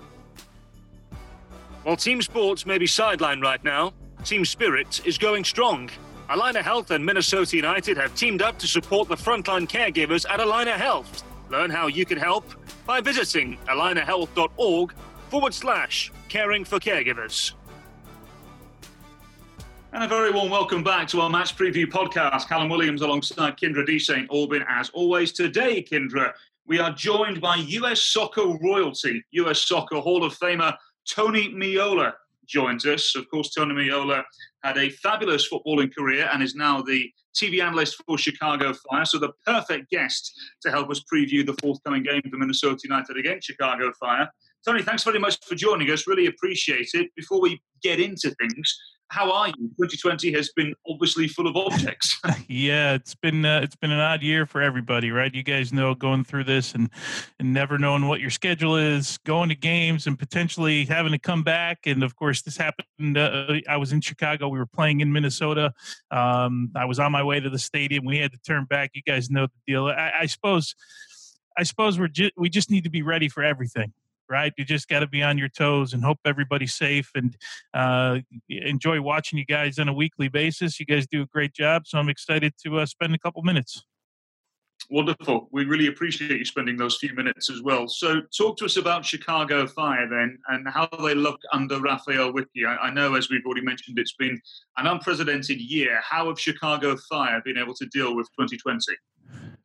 [1.90, 5.90] While team sports may be sidelined right now, team spirit is going strong.
[6.30, 10.74] Allina Health and Minnesota United have teamed up to support the frontline caregivers at Allina
[10.74, 11.24] Health.
[11.50, 12.46] Learn how you can help
[12.86, 14.94] by visiting allinahealth.org
[15.32, 17.54] forward slash caring for caregivers.
[19.92, 22.48] And a very warm welcome back to our match preview podcast.
[22.48, 24.30] Callum Williams alongside Kyndra de St.
[24.30, 24.64] Aubin.
[24.70, 26.34] As always, today, Kyndra,
[26.68, 30.76] we are joined by US soccer royalty, US soccer Hall of Famer
[31.10, 32.14] Tony Meola
[32.48, 33.16] joins us.
[33.16, 34.24] Of course, Tony Meola
[34.64, 39.06] had a fabulous footballing career and is now the TV analyst for Chicago Fire.
[39.06, 40.32] So, the perfect guest
[40.64, 44.30] to help us preview the forthcoming game for Minnesota United against Chicago Fire.
[44.66, 46.08] Tony, thanks very much for joining us.
[46.08, 47.10] Really appreciate it.
[47.16, 48.78] Before we get into things,
[49.10, 49.54] how are you?
[49.56, 52.20] 2020 has been obviously full of objects.
[52.48, 55.34] yeah, it's been uh, it's been an odd year for everybody, right?
[55.34, 56.90] You guys know going through this and
[57.40, 61.44] and never knowing what your schedule is, going to games and potentially having to come
[61.44, 61.80] back.
[61.86, 63.18] And of course, this happened.
[63.18, 64.48] Uh, I was in Chicago.
[64.48, 65.74] We were playing in Minnesota.
[66.12, 68.06] Um, I was on my way to the stadium.
[68.06, 68.92] We had to turn back.
[68.94, 69.88] You guys know the deal.
[69.88, 70.76] I, I suppose.
[71.58, 73.92] I suppose we're ju- we just need to be ready for everything
[74.30, 74.54] right?
[74.58, 77.36] You just got to be on your toes and hope everybody's safe and
[77.74, 80.80] uh, enjoy watching you guys on a weekly basis.
[80.80, 83.84] You guys do a great job, so I'm excited to uh, spend a couple minutes.
[84.92, 85.50] Wonderful.
[85.52, 87.88] We really appreciate you spending those few minutes as well.
[87.88, 92.66] So, talk to us about Chicago Fire then and how they look under Raphael Wicky.
[92.66, 94.40] I, I know, as we've already mentioned, it's been
[94.78, 96.00] an unprecedented year.
[96.02, 98.96] How have Chicago Fire been able to deal with 2020?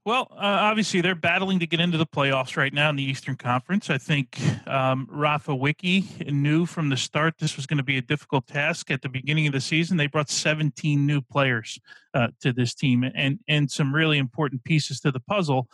[0.07, 3.37] Well, uh, obviously they're battling to get into the playoffs right now in the Eastern
[3.37, 3.89] Conference.
[3.89, 8.03] I think um, Rafa Wicky knew from the start this was going to be a
[8.03, 8.91] difficult task.
[8.91, 11.79] At the beginning of the season, they brought 17 new players
[12.13, 15.69] uh, to this team and and some really important pieces to the puzzle.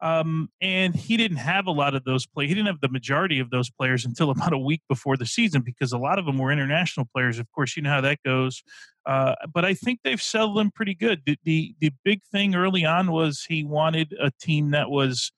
[0.00, 2.48] Um, and he didn't have a lot of those play.
[2.48, 5.62] He didn't have the majority of those players until about a week before the season
[5.62, 7.38] because a lot of them were international players.
[7.38, 8.62] Of course, you know how that goes.
[9.04, 11.22] Uh, but I think they've settled him pretty good.
[11.26, 15.32] The, the the big thing early on was he wanted a team that was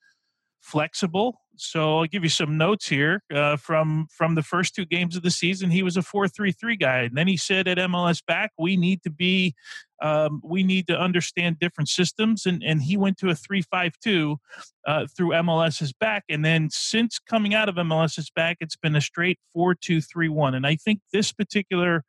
[0.61, 1.41] flexible.
[1.57, 5.23] So I'll give you some notes here uh, from from the first two games of
[5.23, 5.71] the season.
[5.71, 8.77] He was a four three three guy, and then he said at MLS back, we
[8.77, 9.55] need to be,
[10.03, 13.93] um, we need to understand different systems, and and he went to a three five
[14.03, 14.39] two
[14.87, 19.01] uh, through MLS's back, and then since coming out of MLS's back, it's been a
[19.01, 22.05] straight four two three one, and I think this particular.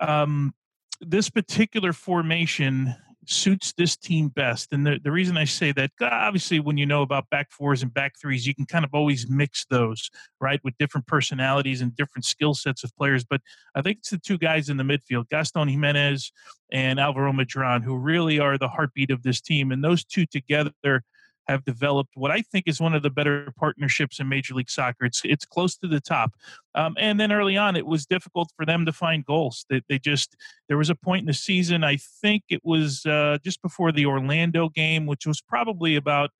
[0.00, 0.54] Um,
[1.02, 2.94] this particular formation
[3.26, 4.72] suits this team best.
[4.72, 7.82] And the, the reason I say that, uh, obviously, when you know about back fours
[7.82, 10.10] and back threes, you can kind of always mix those,
[10.40, 13.24] right, with different personalities and different skill sets of players.
[13.24, 13.40] But
[13.74, 16.32] I think it's the two guys in the midfield, Gaston Gimenez
[16.72, 19.70] and Alvaro Medran, who really are the heartbeat of this team.
[19.70, 21.02] And those two together
[21.48, 25.04] have developed what I think is one of the better partnerships in Major League Soccer.
[25.04, 26.32] It's it's close to the top.
[26.74, 29.66] Um, and then early on, it was difficult for them to find goals.
[29.68, 30.36] They, they just
[30.68, 31.84] there was a point in the season.
[31.84, 36.30] I think it was uh, just before the Orlando game, which was probably about.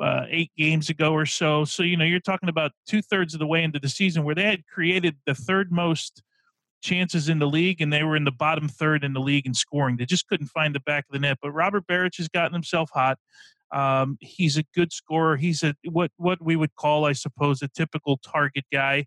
[0.00, 1.64] Uh, eight games ago or so.
[1.66, 4.34] So, you know, you're talking about two thirds of the way into the season where
[4.34, 6.22] they had created the third most
[6.80, 9.54] chances in the league, and they were in the bottom third in the league in
[9.54, 9.96] scoring.
[9.96, 11.38] They just couldn't find the back of the net.
[11.42, 13.18] But Robert Berić has gotten himself hot.
[13.72, 15.36] Um, he's a good scorer.
[15.36, 19.06] He's a what what we would call, I suppose, a typical target guy.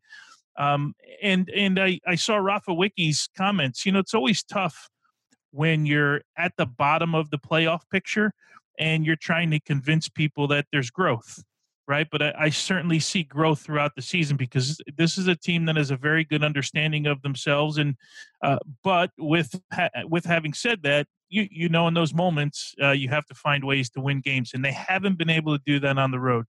[0.58, 3.86] Um, and and I, I saw Rafa Wicky's comments.
[3.86, 4.90] You know, it's always tough
[5.52, 8.34] when you're at the bottom of the playoff picture
[8.80, 11.44] and you're trying to convince people that there's growth
[11.88, 12.08] right?
[12.10, 15.76] But I, I, certainly see growth throughout the season because this is a team that
[15.76, 17.78] has a very good understanding of themselves.
[17.78, 17.96] And
[18.44, 22.92] uh, but with ha- with having said that, you you know in those moments uh,
[22.92, 25.80] you have to find ways to win games, and they haven't been able to do
[25.80, 26.46] that on the road.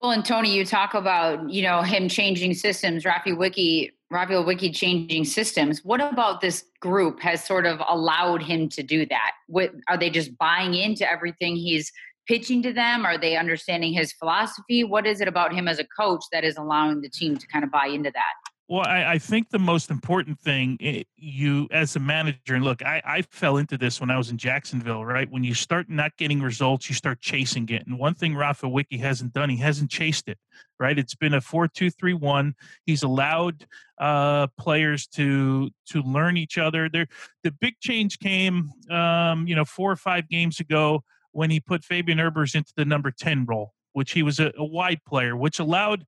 [0.00, 4.70] Well, and Tony, you talk about you know him changing systems, Rafi Wicky, Rafael Wicky
[4.70, 5.84] changing systems.
[5.84, 9.32] What about this group has sort of allowed him to do that?
[9.48, 11.92] What, are they just buying into everything he's
[12.28, 13.04] pitching to them?
[13.04, 14.84] Are they understanding his philosophy?
[14.84, 17.64] What is it about him as a coach that is allowing the team to kind
[17.64, 18.50] of buy into that?
[18.70, 22.84] Well, I, I, think the most important thing eh, you as a manager, and look,
[22.84, 25.30] I, I fell into this when I was in Jacksonville, right?
[25.30, 27.86] When you start not getting results, you start chasing it.
[27.86, 30.36] And one thing Rafa Wicky hasn't done, he hasn't chased it,
[30.78, 30.98] right?
[30.98, 32.54] It's been a four-two-three-one.
[32.84, 33.66] He's allowed
[33.98, 36.90] uh, players to to learn each other.
[36.90, 37.06] There,
[37.44, 41.02] the big change came, um, you know, four or five games ago
[41.38, 44.64] when he put Fabian Herbers into the number 10 role, which he was a, a
[44.64, 46.04] wide player, which allowed,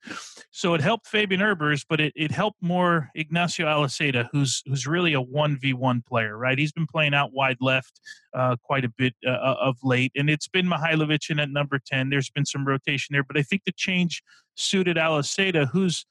[0.51, 5.15] so it helped Fabian Herbers, but it, it helped more Ignacio Aliseda, who's who's really
[5.15, 6.59] a 1v1 player, right?
[6.59, 8.01] He's been playing out wide left
[8.35, 11.79] uh, quite a bit uh, uh of late, and it's been Mihailovic in at number
[11.79, 12.11] 10.
[12.11, 14.25] There's been some rotation there, but I think the change
[14.57, 16.05] suited Aliseda, who's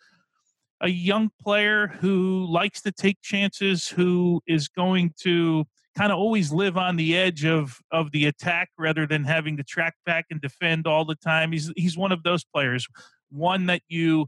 [0.79, 5.65] a young player who likes to take chances, who is going to
[5.97, 9.63] kind of always live on the edge of of the attack rather than having to
[9.63, 11.51] track back and defend all the time.
[11.51, 12.87] He's he's one of those players,
[13.29, 14.27] one that you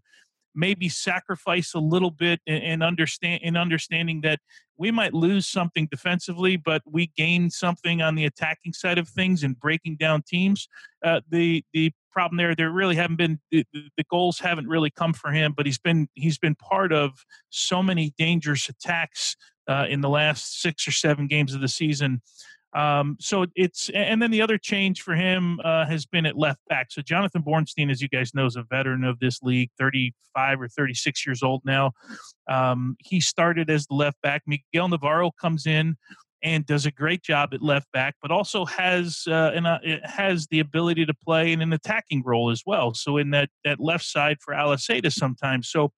[0.53, 4.39] maybe sacrifice a little bit in understand in understanding that
[4.77, 9.43] we might lose something defensively, but we gain something on the attacking side of things
[9.43, 10.67] and breaking down teams.
[11.03, 15.13] Uh, the the problem there, there really haven't been the, the, goals haven't really come
[15.13, 19.35] for him, but he's been he's been part of so many dangerous attacks
[19.67, 22.21] uh, in the last six or seven games of the season.
[22.73, 26.61] Um, so it's and then the other change for him uh, has been at left
[26.69, 26.87] back.
[26.89, 30.67] So Jonathan Bornstein, as you guys know, is a veteran of this league, 35 or
[30.69, 31.91] 36 years old now.
[32.49, 34.43] Um, he started as the left back.
[34.47, 35.97] Miguel Navarro comes in
[36.43, 40.47] and does a great job at left back, but also has uh, and uh, has
[40.47, 42.93] the ability to play in an attacking role as well.
[42.93, 45.69] So in that that left side for Aliseda sometimes.
[45.69, 45.91] So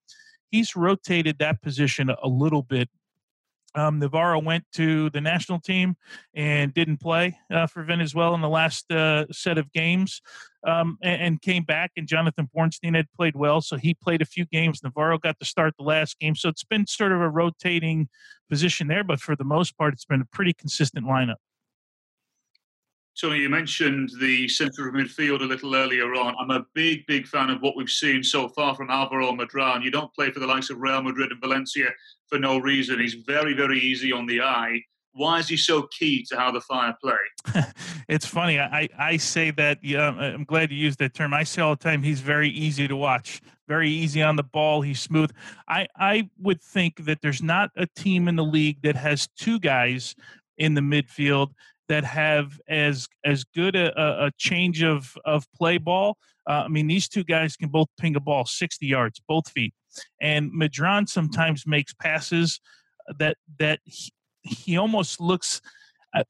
[0.50, 2.90] he's rotated that position a little bit
[3.76, 5.96] um, Navarro went to the national team
[6.34, 10.22] and didn't play uh, for Venezuela in the last uh, set of games
[10.66, 11.92] um, and, and, came back.
[11.98, 14.84] And Jonathan Bornstein had played well, so he played a few games.
[14.84, 16.36] Navarro got to start the last game.
[16.36, 18.10] So it's been sort of a rotating
[18.50, 21.36] position there, but for the most part, it's been a pretty consistent lineup.
[23.20, 26.36] Tony, you mentioned the centre of midfield a little earlier on.
[26.40, 29.84] I'm a big, big fan of what we've seen so far from Alvaro Medran.
[29.84, 31.90] You don't play for the likes of Real Madrid and Valencia
[32.34, 33.00] for no reason.
[33.00, 34.82] He's very, very easy on the eye.
[35.12, 37.64] Why is he so key to how the Fire play?
[38.10, 38.60] it's funny.
[38.60, 39.78] I, I say that.
[39.84, 41.32] Yeah, I'm glad you used that term.
[41.32, 44.82] I say all the time he's very easy to watch, very easy on the ball.
[44.82, 45.30] He's smooth.
[45.68, 49.60] I, I would think that there's not a team in the league that has two
[49.60, 50.16] guys
[50.58, 51.52] in the midfield
[51.90, 56.18] that have as as good a, a change of of play ball.
[56.48, 59.74] Uh, I mean, these two guys can both ping a ball 60 yards, both feet.
[60.22, 62.60] And Medran sometimes makes passes
[63.20, 65.62] that that he, he almost looks.
[66.16, 66.24] I,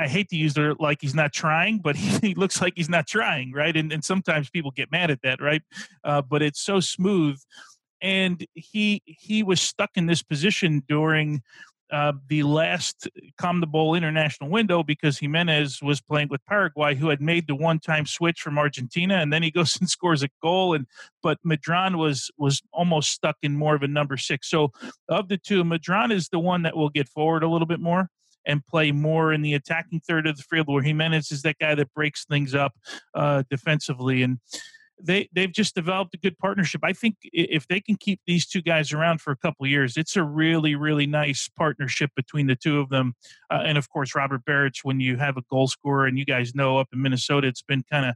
[0.00, 2.90] I, hate to use it like he's not trying, but he, he, looks like he's
[2.90, 3.74] not trying, right?
[3.74, 5.62] And, and sometimes people get mad at that, right?
[6.04, 7.40] Uh, but it's so smooth,
[8.02, 11.42] and he he was stuck in this position during
[11.94, 13.08] uh, the last
[13.40, 18.40] CONMEBOL international window because Gimenez was playing with Paraguay, who had made the one-time switch
[18.40, 20.74] from Argentina, and then he goes and scores a goal.
[20.74, 20.86] And
[21.22, 24.50] but Medran was was almost stuck in more of a number six.
[24.50, 24.72] So
[25.08, 28.08] of the two, Medran is the one that will get forward a little bit more
[28.44, 31.76] and play more in the attacking third of the field, where Gimenez is that guy
[31.76, 32.72] that breaks things up
[33.14, 34.40] uh, defensively and
[35.02, 36.80] they they've just developed a good partnership.
[36.84, 40.16] I think if they can keep these two guys around for a couple years, it's
[40.16, 43.14] a really really nice partnership between the two of them.
[43.50, 46.54] Uh, and of course, Robert Berić, when you have a goal scorer, and you guys
[46.54, 48.14] know up in Minnesota, it's been kind of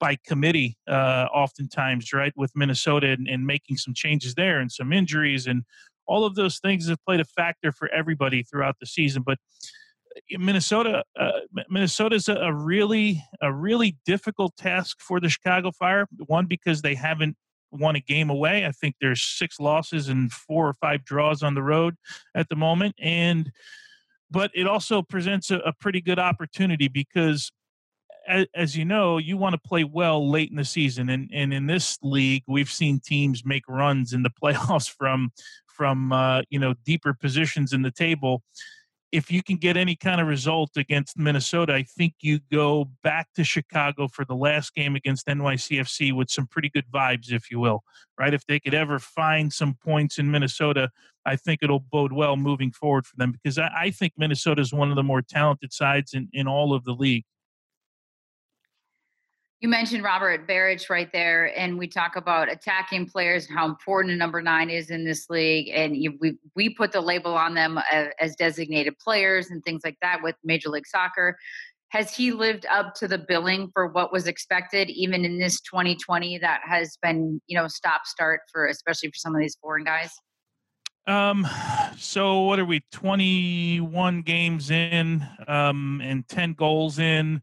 [0.00, 4.92] by committee uh, oftentimes, right, with Minnesota and, and making some changes there and some
[4.92, 5.64] injuries and
[6.08, 9.22] all of those things have played a factor for everybody throughout the season.
[9.24, 9.38] But
[10.30, 11.30] Minnesota, uh,
[11.68, 16.06] Minnesota is a, a, really a really difficult task for the Chicago Fire.
[16.26, 17.36] One because they haven't
[17.70, 18.66] won a game away.
[18.66, 21.96] I think there's six losses and four or five draws on the road
[22.34, 23.50] at the moment, and
[24.30, 27.50] but it also presents a, a pretty good opportunity because.
[28.26, 31.50] As, as you know, you want to play well late in the season, and, and
[31.54, 35.32] in this league, we've seen teams make runs in the playoffs from
[35.66, 38.42] from uh, you know deeper positions in the table
[39.10, 43.28] if you can get any kind of result against Minnesota, I think you go back
[43.36, 47.58] to Chicago for the last game against NYCFC with some pretty good vibes, if you
[47.58, 47.82] will,
[48.18, 48.34] right?
[48.34, 50.90] If they could ever find some points in Minnesota,
[51.24, 54.72] I think it'll bode well moving forward for them because I, I think Minnesota is
[54.72, 57.24] one of the more talented sides in, in all of the league
[59.60, 64.14] you mentioned Robert Berić right there, and we talk about attacking players and how important
[64.14, 65.68] a number nine is in this league.
[65.74, 69.82] And you, we we put the label on them as, as designated players and things
[69.84, 71.36] like that with Major League Soccer.
[71.88, 76.38] Has he lived up to the billing for what was expected, even in this 2020
[76.38, 80.12] that has been, you know, stop start for especially for some of these foreign guys?
[81.08, 81.48] Um,
[81.96, 82.82] so what are we?
[82.92, 87.40] 21 games in, um, and 10 goals in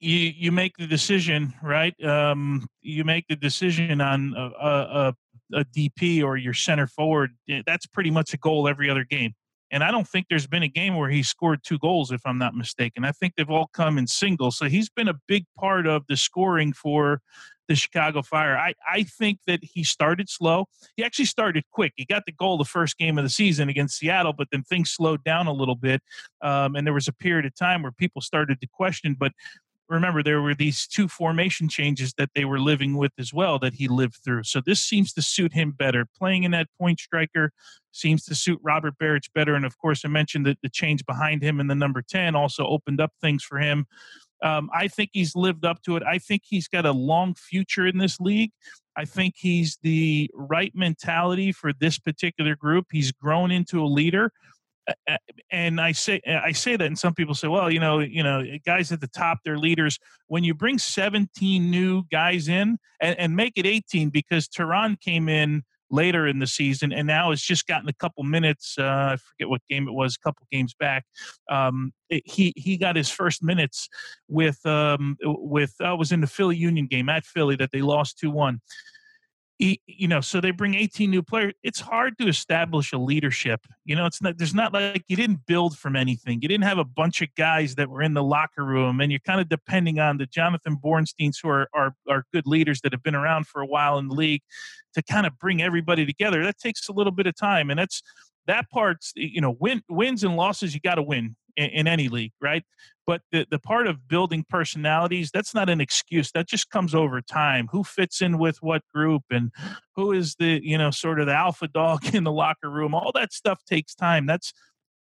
[0.00, 1.94] you you make the decision, right?
[2.04, 5.14] Um, you make the decision on a, a,
[5.54, 7.30] a DP or your center forward.
[7.66, 9.34] That's pretty much a goal every other game.
[9.72, 12.38] And I don't think there's been a game where he scored two goals, if I'm
[12.38, 13.04] not mistaken.
[13.04, 14.58] I think they've all come in singles.
[14.58, 17.20] So he's been a big part of the scoring for
[17.68, 18.58] the Chicago Fire.
[18.58, 20.66] I, I think that he started slow.
[20.96, 21.92] He actually started quick.
[21.94, 24.90] He got the goal the first game of the season against Seattle, but then things
[24.90, 26.02] slowed down a little bit.
[26.42, 29.14] Um, and there was a period of time where people started to question.
[29.16, 29.30] But
[29.90, 33.74] remember there were these two formation changes that they were living with as well that
[33.74, 34.44] he lived through.
[34.44, 36.06] So this seems to suit him better.
[36.16, 37.52] Playing in that point striker
[37.90, 39.54] seems to suit Robert Berić better.
[39.54, 42.64] And of course, I mentioned that the change behind him in the number 10 also
[42.66, 43.86] opened up things for him.
[44.42, 46.02] Um, I think he's lived up to it.
[46.04, 48.52] I think he's got a long future in this league.
[48.96, 52.86] I think he's the right mentality for this particular group.
[52.90, 54.32] He's grown into a leader
[55.50, 58.44] and I say I say that, and some people say, well, you know, you know,
[58.64, 59.98] guys at the top, they're leaders.
[60.26, 65.28] When you bring 17 new guys in and, and make it 18, because Terán came
[65.28, 68.76] in later in the season, and now has just gotten a couple minutes.
[68.78, 71.04] Uh, I forget what game it was, a couple games back.
[71.50, 73.88] Um, it, he he got his first minutes
[74.28, 78.18] with um, with uh, was in the Philly Union game at Philly that they lost
[78.18, 78.60] two one
[79.60, 83.94] you know so they bring 18 new players it's hard to establish a leadership you
[83.94, 86.84] know it's not there's not like you didn't build from anything you didn't have a
[86.84, 90.16] bunch of guys that were in the locker room and you're kind of depending on
[90.16, 93.66] the jonathan bornsteins who are, are are good leaders that have been around for a
[93.66, 94.42] while in the league
[94.94, 98.02] to kind of bring everybody together that takes a little bit of time and that's
[98.46, 102.08] that part's you know win, wins and losses you got to win in, in, any
[102.08, 102.64] league right?
[103.06, 106.30] But the, the part of building personalities that's not an excuse.
[106.32, 107.68] That just comes over time.
[107.72, 109.50] Who fits in with what group and
[109.96, 112.94] who is the you know sort of the alpha dog in the locker room?
[112.94, 114.26] All that stuff takes time.
[114.26, 114.52] That's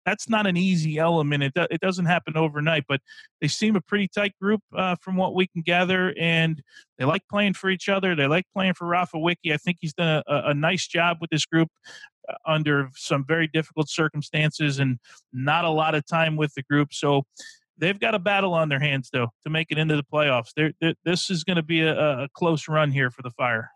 [0.10, 3.00] that's not an easy element it, it doesn't happen overnight but
[3.42, 6.64] they seem a pretty tight group uh, from what we can gather and
[6.98, 9.94] they like playing for each other they like playing for rafa wicky i think he's
[9.94, 11.70] done a, a nice job with this group
[12.28, 14.98] uh, under some very difficult circumstances and
[15.32, 17.24] not a lot of time with the group so
[17.78, 20.50] they've got a battle on their hands though to make it into the playoffs.
[20.56, 23.72] They're, they're, this is going to be a, a close run here for the Fire.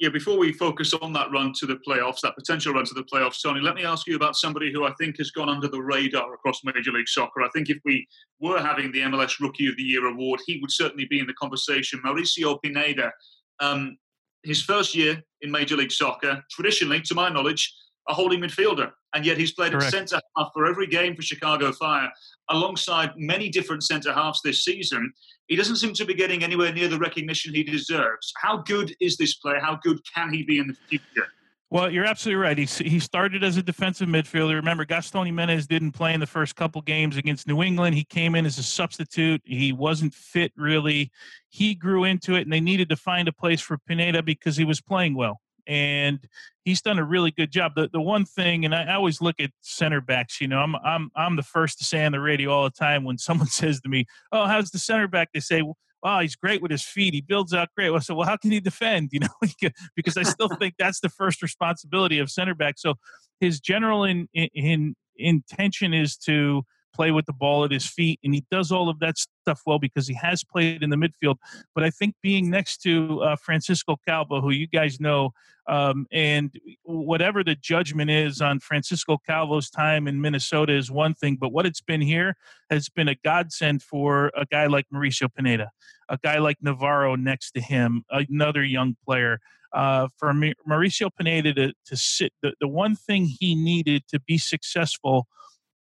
[0.00, 3.04] Yeah, before we focus on that run to the playoffs, that potential run to the
[3.04, 5.82] playoffs, Tony, let me ask you about somebody who I think has gone under the
[5.82, 7.42] radar across Major League Soccer.
[7.42, 8.08] I think if we
[8.40, 11.34] were having the MLS Rookie of the Year award, he would certainly be in the
[11.34, 12.00] conversation.
[12.02, 13.12] Mauricio Pineda,
[13.60, 13.98] um,
[14.42, 17.70] his first year in Major League Soccer, traditionally, to my knowledge,
[18.08, 19.94] a holding midfielder, and yet he's played Correct.
[19.94, 22.10] at centre half for every game for Chicago Fire,
[22.50, 25.12] alongside many different centre halves this season.
[25.46, 28.32] He doesn't seem to be getting anywhere near the recognition he deserves.
[28.36, 29.60] How good is this player?
[29.60, 31.28] How good can he be in the future?
[31.72, 32.58] Well, you're absolutely right.
[32.58, 34.54] He, he started as a defensive midfielder.
[34.54, 37.94] Remember, Gaston Giménez didn't play in the first couple games against New England.
[37.94, 39.40] He came in as a substitute.
[39.44, 41.12] He wasn't fit really.
[41.48, 44.64] He grew into it, and they needed to find a place for Pineda because he
[44.64, 45.40] was playing well
[45.70, 46.18] and
[46.64, 47.72] he's done a really good job.
[47.76, 50.40] The the one thing, and I, always look at center backs.
[50.40, 53.04] You know, I'm I'm I'm the first to say on the radio all the time
[53.04, 56.34] when someone says to me, "Oh, how's the center back?" They say, "Well, oh, he's
[56.34, 57.14] great with his feet.
[57.14, 59.10] He builds out great." Well, so well, how can he defend?
[59.12, 62.74] You know, because I still think that's the first responsibility of center back.
[62.78, 62.94] So
[63.38, 66.64] his general in, in intention is to
[66.94, 69.78] play with the ball at his feet, and he does all of that stuff well
[69.78, 71.36] because he has played in the midfield.
[71.74, 75.30] But I think being next to uh, Francisco Calvo, who you guys know,
[75.68, 76.50] um, and
[76.82, 81.66] whatever the judgment is on Francisco Calvo's time in Minnesota is one thing, but what
[81.66, 82.34] it's been here
[82.70, 85.70] has been a godsend for a guy like Mauricio Pineda,
[86.08, 89.38] a guy like Navarro next to him, another young player.
[89.72, 90.32] Uh, for
[90.68, 95.28] Mauricio Pineda to, to sit, the, the one thing he needed to be successful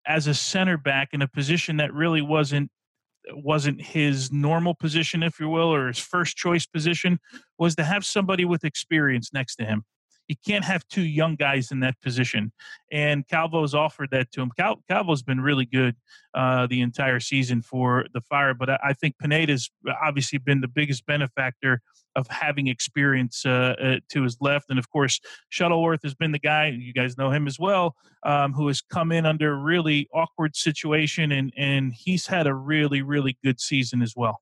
[0.06, 2.70] as a center back in a position that really wasn't
[3.32, 7.18] wasn't his normal position, if you will, or his first choice position,
[7.58, 9.84] was to have somebody with experience next to him.
[10.30, 12.52] You can't have two young guys in that position.
[12.92, 14.52] And Calvo's offered that to him.
[14.56, 15.96] Cal- Calvo's been really good
[16.34, 19.68] uh, the entire season for the Fire, but I, I think Pineda's
[20.00, 21.82] obviously been the biggest benefactor
[22.14, 24.66] of having experience uh, uh, to his left.
[24.70, 25.18] And of course,
[25.48, 29.10] Shuttleworth has been the guy, you guys know him as well, um, who has come
[29.10, 34.00] in under a really awkward situation, and, and he's had a really, really good season
[34.00, 34.40] as well.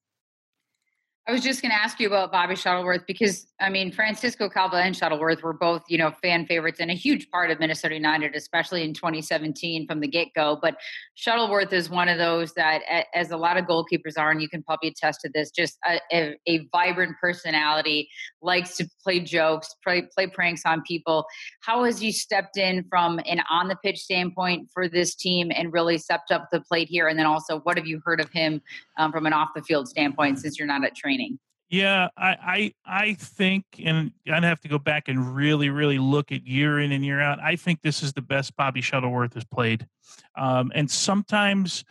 [1.29, 4.77] I was just going to ask you about Bobby Shuttleworth because I mean Francisco Calvo
[4.79, 8.35] and Shuttleworth were both you know fan favorites and a huge part of Minnesota United,
[8.35, 10.59] especially in 2017 from the get go.
[10.63, 10.77] But
[11.17, 12.81] Shuttleworth is one of those that,
[13.15, 16.01] as a lot of goalkeepers are, and you can probably attest to this, just a,
[16.11, 18.09] a, a vibrant personality,
[18.41, 21.27] likes to play jokes, play play pranks on people.
[21.61, 25.75] How has he stepped in from an on the pitch standpoint for this team and
[25.75, 27.07] really stepped up the plate here?
[27.07, 28.63] And then also, what have you heard of him
[28.97, 31.18] um, from an off the field standpoint since you're not at training?
[31.19, 31.39] Training?
[31.71, 36.33] Yeah, I, I I think, and I'd have to go back and really, really look
[36.33, 37.39] at year in and year out.
[37.41, 39.87] I think this is the best Bobby Shuttleworth has played,
[40.37, 41.85] um, and sometimes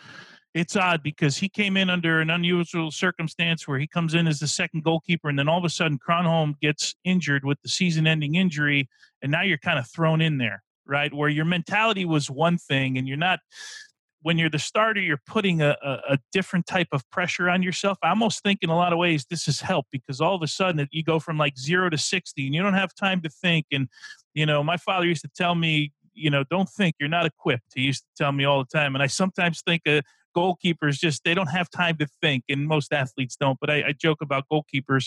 [0.56, 4.40] it's odd because he came in under an unusual circumstance where he comes in as
[4.40, 8.34] the second goalkeeper, and then all of a sudden Kronholm gets injured with the season-ending
[8.34, 8.90] injury,
[9.22, 11.14] and now you're kind of thrown in there, right?
[11.14, 13.42] Where your mentality was one thing, and you're not
[14.28, 17.98] when you're the starter, you're putting a, a, a, different type of pressure on yourself.
[18.04, 20.48] I almost think in a lot of ways this has helped because all of a
[20.48, 23.68] sudden you go from like zero to 60 and you don't have time to think.
[23.72, 23.88] And,
[24.34, 27.72] you know, my father used to tell me, you know, don't think you're not equipped.
[27.74, 28.96] He used to tell me all the time.
[28.96, 30.02] And I sometimes think uh,
[30.36, 33.58] goalkeepers just, they don't have time to think and most athletes don't.
[33.62, 35.06] But I, I joke about goalkeepers.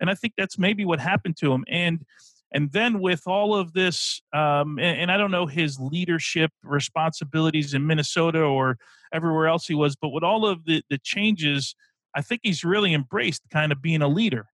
[0.00, 1.66] And I think that's maybe what happened to him.
[1.68, 2.06] And,
[2.54, 7.74] and then with all of this, um, and, and, I don't know his leadership responsibilities
[7.74, 8.76] in Minnesota or
[9.12, 11.74] everywhere else he was, but with all of the, the changes,
[12.14, 14.46] I think he's really embraced kind of being a leader.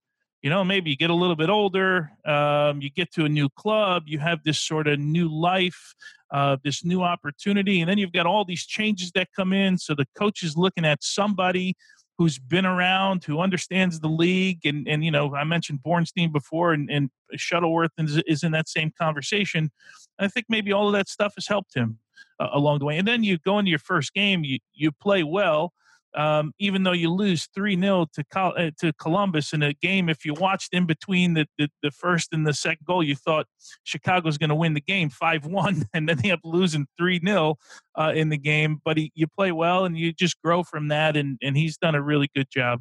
[0.42, 3.48] you know, maybe you get a little bit older, um, you get to a new
[3.48, 5.94] club, you have this sort of new life,
[6.30, 9.76] uh, this new opportunity, and then you've got all these changes that come in.
[9.78, 11.74] So the coach is looking at somebody
[12.18, 16.72] who's been around, who understands the league, and and you know, I mentioned Bornstein before,
[16.72, 19.70] and, and Shuttleworth is, is in that same conversation.
[20.18, 21.98] I think maybe all of that stuff has helped him
[22.40, 22.98] uh, along the way.
[22.98, 25.72] And then you go into your first game, you you play well
[26.14, 30.08] um, even though you lose 3 0 to, Col- uh, to Columbus in a game,
[30.08, 33.46] if you watched in between the, the, the first and the second goal, you thought
[33.84, 37.20] Chicago's going to win the game 5 1, and then they end up losing 3
[37.24, 37.56] 0
[37.96, 38.80] uh, in the game.
[38.84, 41.94] But he, you play well and you just grow from that, and, and he's done
[41.94, 42.80] a really good job.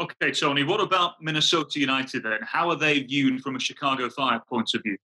[0.00, 2.38] Okay, Tony, what about Minnesota United then?
[2.42, 4.96] How are they viewed from a Chicago Fire point of view?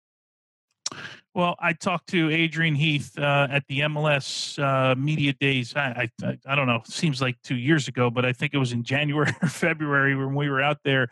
[1.34, 5.74] Well, I talked to Adrian Heath uh, at the MLS uh, media days.
[5.74, 8.72] I, I, I don't know, seems like two years ago, but I think it was
[8.72, 11.09] in January or February when we were out there.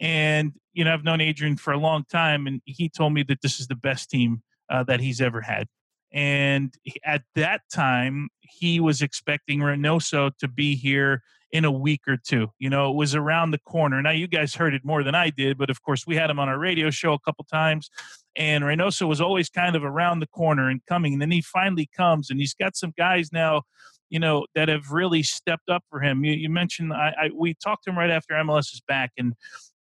[0.00, 3.40] And you know, I've known Adrian for a long time, and he told me that
[3.40, 5.68] this is the best team uh, that he's ever had.
[6.12, 11.22] And at that time, he was expecting Reynoso to be here
[11.56, 12.48] in a week or two.
[12.58, 14.02] You know, it was around the corner.
[14.02, 16.38] Now, you guys heard it more than I did, but of course, we had him
[16.38, 17.90] on our radio show a couple times
[18.36, 21.14] and Reynoso was always kind of around the corner and coming.
[21.14, 23.62] And then he finally comes, and he's got some guys now,
[24.10, 26.24] you know, that have really stepped up for him.
[26.24, 29.32] You, you mentioned I, I, we talked to him right after MLS is back, and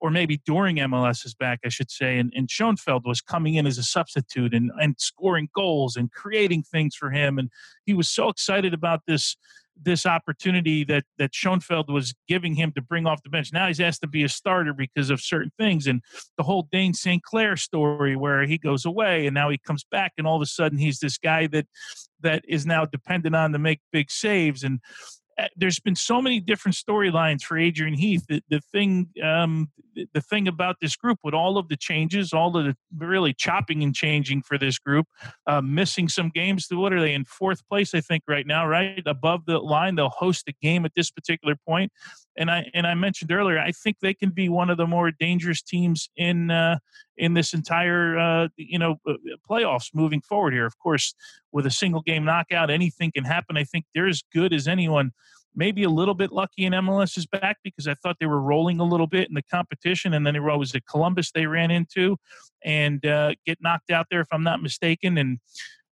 [0.00, 2.18] or maybe during MLS is back, I should say.
[2.18, 6.64] And, and Schoenfeld was coming in as a substitute and and scoring goals and creating
[6.64, 7.50] things for him, and
[7.86, 9.36] he was so excited about this
[9.80, 13.52] this opportunity that that Schoenfeld was giving him to bring off the bench.
[13.52, 16.02] Now he's asked to be a starter because of certain things, and
[16.36, 17.22] the whole Dayne St.
[17.22, 20.46] Clair story where he goes away and now he comes back, and all of a
[20.46, 21.66] sudden he's this guy that
[22.20, 24.80] that is now dependent on to make big saves and
[25.57, 28.24] there's been so many different storylines for Adrian Heath.
[28.28, 32.57] The, the thing, um, the thing about this group, with all of the changes, all
[32.57, 35.07] of the really chopping and changing for this group,
[35.47, 36.66] uh, missing some games.
[36.70, 37.95] What are they in fourth place?
[37.95, 39.97] I think right now, right above the line.
[39.97, 41.93] They'll host a game at this particular point,
[42.37, 45.11] and I and I mentioned earlier, I think they can be one of the more
[45.11, 46.78] dangerous teams in uh,
[47.16, 49.14] in this entire uh, you know uh,
[49.49, 50.66] playoffs moving forward here.
[50.66, 51.14] Of course,
[51.53, 53.57] with a single game knockout, anything can happen.
[53.57, 55.12] I think they're as good as anyone.
[55.55, 58.80] Maybe a little bit lucky in MLS is back because I thought they were rolling
[58.80, 62.16] a little bit in the competition, and then it was at Columbus they ran into
[62.64, 65.18] and uh, get knocked out there if I'm not mistaken.
[65.18, 65.39] And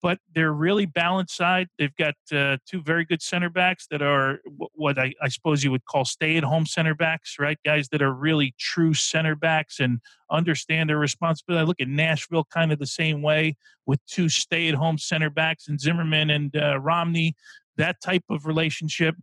[0.05, 1.67] but they're really balanced side.
[1.79, 4.39] They've got uh, two very good center backs that are
[4.75, 7.57] what I, I suppose you would call stay-at-home center backs, right?
[7.65, 10.01] Guys that are really true center backs and
[10.31, 11.63] understand their responsibility.
[11.63, 15.81] I look at Nashville kind of the same way with two stay-at-home center backs and
[15.81, 17.35] Zimmerman and uh, Romney.
[17.79, 19.17] That type of relationship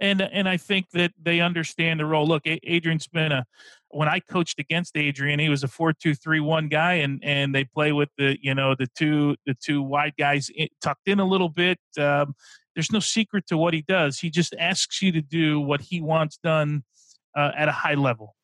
[0.00, 2.26] and and I think that they understand the role.
[2.26, 3.44] Look, Adrian's been a
[3.90, 8.08] when I coached against Adrian, he was a four-two-three-one guy, and and they play with
[8.18, 10.50] the you know the two the two wide guys
[10.82, 11.78] tucked in a little bit.
[11.98, 12.34] Um,
[12.74, 14.18] there's no secret to what he does.
[14.18, 16.82] He just asks you to do what he wants done
[17.36, 18.34] uh, at a high level,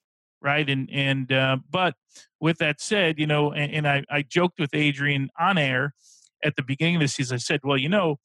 [0.41, 0.69] right?
[0.69, 1.95] And and uh, but
[2.41, 5.95] with that said, you know, and, and I I joked with Adrian on air
[6.45, 7.35] at the beginning of the season.
[7.35, 8.19] I said, well, you know,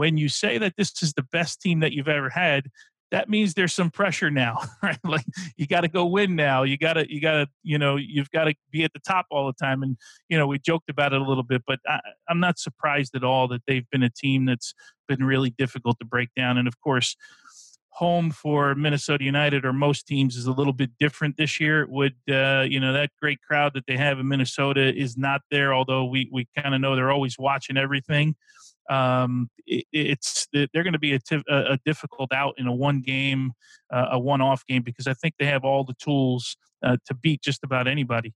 [0.00, 2.70] when you say that this is the best team that you've ever had,
[3.10, 4.96] that means there's some pressure now, right?
[5.04, 5.26] Like
[5.58, 6.62] you got to go win now.
[6.62, 9.26] You got to, you got to, you know, you've got to be at the top
[9.30, 9.82] all the time.
[9.82, 9.98] And
[10.30, 13.22] you know, we joked about it a little bit, but I, I'm not surprised at
[13.22, 14.72] all that they've been a team that's
[15.06, 16.56] been really difficult to break down.
[16.56, 17.14] And of course,
[17.90, 21.86] home for Minnesota United or most teams is a little bit different this year.
[21.90, 25.74] Would uh, you know that great crowd that they have in Minnesota is not there?
[25.74, 28.34] Although we we kind of know they're always watching everything
[28.90, 33.52] um, it, it's they're going to be a, difficult out in a one game,
[33.90, 37.14] uh, a one off game because I think they have all the tools uh, to
[37.14, 38.34] beat just about anybody.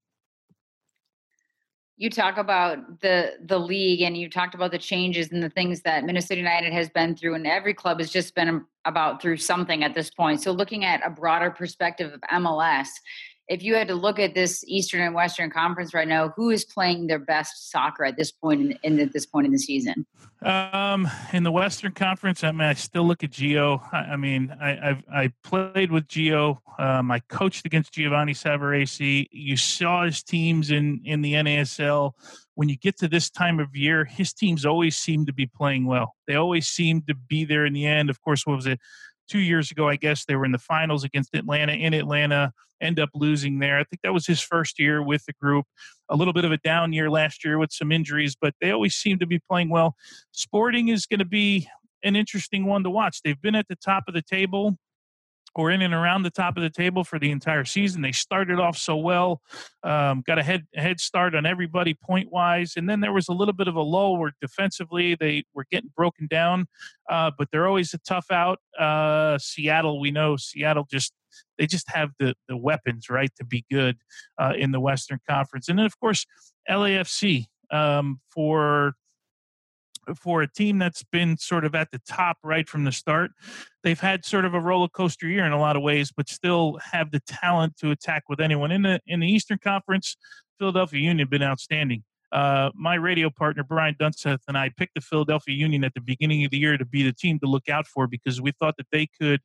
[1.96, 5.82] You talk about the the league, and you talked about the changes and the things
[5.82, 9.84] that Minnesota United has been through, and every club has just been about through something
[9.84, 10.42] at this point.
[10.42, 12.88] So, looking at a broader perspective of MLS,
[13.48, 16.64] if you had to look at this Eastern and Western Conference right now, who is
[16.64, 20.06] playing their best soccer at this point in, in at this point in the season?
[20.42, 23.80] Um, in the Western Conference, I mean, I still look at Gio.
[23.92, 26.58] I, I mean, I, I've I played with Gio.
[26.78, 29.28] Um, I coached against Giovanni Savarese.
[29.30, 32.12] You saw his teams in in the NASL.
[32.54, 35.86] When you get to this time of year, his teams always seem to be playing
[35.86, 36.14] well.
[36.26, 38.10] They always seem to be there in the end.
[38.10, 38.80] Of course, what was it?
[39.28, 43.00] Two years ago, I guess they were in the finals against Atlanta in Atlanta, end
[43.00, 43.78] up losing there.
[43.78, 45.66] I think that was his first year with the group.
[46.10, 48.94] A little bit of a down year last year with some injuries, but they always
[48.94, 49.96] seem to be playing well.
[50.32, 51.68] Sporting is going to be
[52.02, 53.22] an interesting one to watch.
[53.22, 54.78] They've been at the top of the table
[55.54, 58.02] or in and around the top of the table for the entire season.
[58.02, 59.40] They started off so well,
[59.82, 63.32] um, got a head head start on everybody point wise, and then there was a
[63.32, 66.66] little bit of a lull where defensively they were getting broken down.
[67.08, 68.58] Uh, but they're always a tough out.
[68.78, 71.12] Uh, Seattle, we know Seattle just
[71.58, 73.96] they just have the the weapons right to be good
[74.38, 76.26] uh, in the Western Conference, and then of course
[76.68, 78.94] LAFC um, for
[80.16, 83.30] for a team that's been sort of at the top right from the start.
[83.82, 86.78] They've had sort of a roller coaster year in a lot of ways, but still
[86.92, 90.16] have the talent to attack with anyone in the in the Eastern Conference.
[90.58, 92.04] Philadelphia Union been outstanding.
[92.32, 96.44] Uh, my radio partner Brian Dunseth and I picked the Philadelphia Union at the beginning
[96.44, 98.88] of the year to be the team to look out for because we thought that
[98.90, 99.40] they could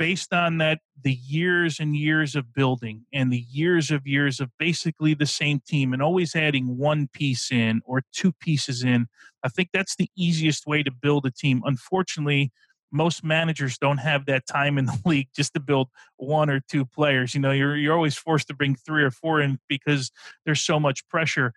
[0.00, 4.48] based on that the years and years of building and the years of years of
[4.58, 9.06] basically the same team and always adding one piece in or two pieces in
[9.44, 12.50] i think that's the easiest way to build a team unfortunately
[12.90, 16.84] most managers don't have that time in the league just to build one or two
[16.84, 17.36] players.
[17.36, 20.10] You know, you're you're always forced to bring three or four in because
[20.44, 21.52] there's so much pressure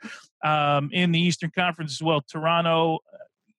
[0.45, 2.21] um, in the Eastern Conference as well.
[2.21, 2.99] Toronto,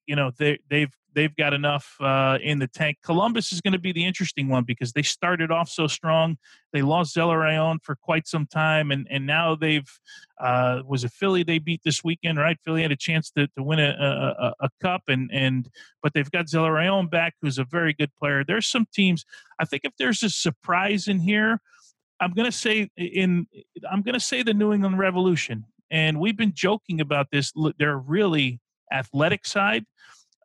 [0.07, 2.99] you know they they've they've got enough uh, in the tank.
[3.03, 6.37] Columbus is going to be the interesting one because they started off so strong.
[6.73, 9.89] They lost Zelarayán for quite some time, and and now they've
[10.41, 12.59] uh, was a Philly they beat this weekend, right?
[12.65, 15.69] Philly had a chance to, to win a, a, a cup, and and
[16.03, 18.45] but they've got Zelarayán back, who's a very good player.
[18.45, 19.25] There's some teams.
[19.59, 21.61] I think if there's a surprise in here,
[22.21, 23.47] I'm going to say in
[23.91, 25.65] I'm going to say the New England Revolution.
[25.91, 27.53] And we've been joking about this.
[27.79, 28.61] They're really
[28.93, 29.85] athletic side.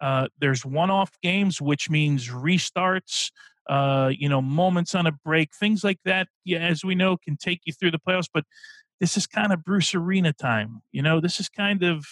[0.02, 3.32] Uh, there's one-off games, which means restarts.
[3.68, 6.28] Uh, you know, moments on a break, things like that.
[6.44, 8.30] Yeah, as we know, can take you through the playoffs.
[8.34, 8.46] But
[9.00, 10.82] this is kind of Bruce Arena time.
[10.92, 12.04] You know, this is kind of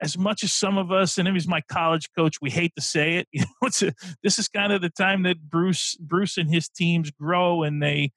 [0.00, 2.38] as much as some of us, and he's my college coach.
[2.40, 3.28] We hate to say it.
[3.32, 7.10] You know, a, this is kind of the time that Bruce, Bruce and his teams
[7.10, 8.12] grow, and they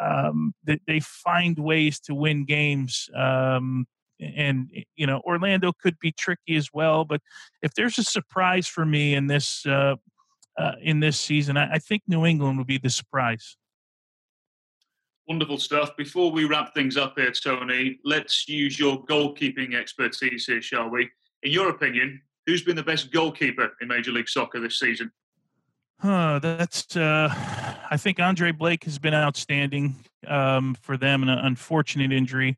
[0.00, 3.08] um, that they find ways to win games.
[3.16, 3.86] Um,
[4.20, 7.04] and you know Orlando could be tricky as well.
[7.04, 7.20] But
[7.62, 9.96] if there's a surprise for me in this uh,
[10.56, 13.56] uh, in this season, I, I think New England would be the surprise.
[15.28, 15.96] Wonderful stuff.
[15.96, 21.10] Before we wrap things up here, Tony, let's use your goalkeeping expertise here, shall we?
[21.42, 25.12] In your opinion, who's been the best goalkeeper in Major League Soccer this season?
[26.02, 26.96] Uh, that's.
[26.96, 27.28] Uh,
[27.90, 29.96] I think Andre Blake has been outstanding
[30.26, 31.22] um, for them.
[31.22, 32.56] An unfortunate injury.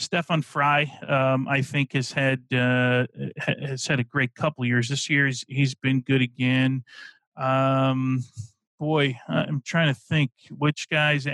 [0.00, 4.88] Stefan Frei, um, I think, has had uh, has had a great couple years.
[4.88, 6.84] This year, he's, he's been good again.
[7.36, 8.24] Um,
[8.80, 11.28] boy, I'm trying to think which guys.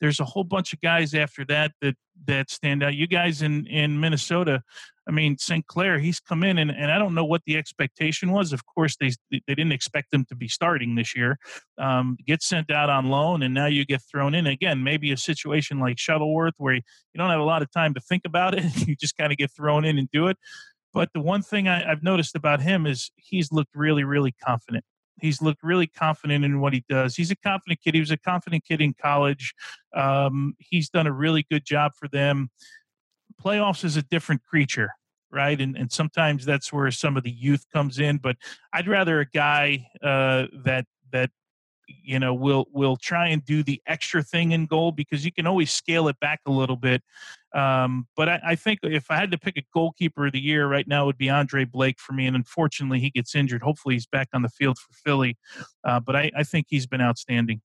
[0.00, 1.94] There's a whole bunch of guys after that that
[2.26, 2.94] that stand out.
[2.94, 4.62] You guys in in Minnesota,
[5.06, 5.64] I mean, St.
[5.66, 8.52] Clair, he's come in, and, and I don't know what the expectation was.
[8.52, 11.38] Of course, they they didn't expect him to be starting this year.
[11.78, 14.82] Um, get sent out on loan, and now you get thrown in again.
[14.82, 16.82] Maybe a situation like Shuttleworth, where you
[17.14, 18.64] don't have a lot of time to think about it.
[18.88, 20.38] you just kind of get thrown in and do it.
[20.94, 24.82] But the one thing I, I've noticed about him is he's looked really, really confident.
[25.20, 27.16] He's looked really confident in what he does.
[27.16, 27.94] He's a confident kid.
[27.94, 29.54] He was a confident kid in college.
[29.94, 32.50] Um, he's done a really good job for them
[33.42, 34.90] playoffs is a different creature
[35.30, 38.36] right and and sometimes that's where some of the youth comes in but
[38.72, 41.30] i'd rather a guy uh, that that
[41.86, 45.46] you know we'll we'll try and do the extra thing in goal because you can
[45.46, 47.02] always scale it back a little bit
[47.54, 50.66] um, but I, I, think if i had to pick a goalkeeper of the year
[50.66, 53.94] right now it would be andre blake for me and unfortunately he gets injured hopefully
[53.94, 55.36] he's back on the field for philly
[55.84, 57.60] uh, but I, I think he's been outstanding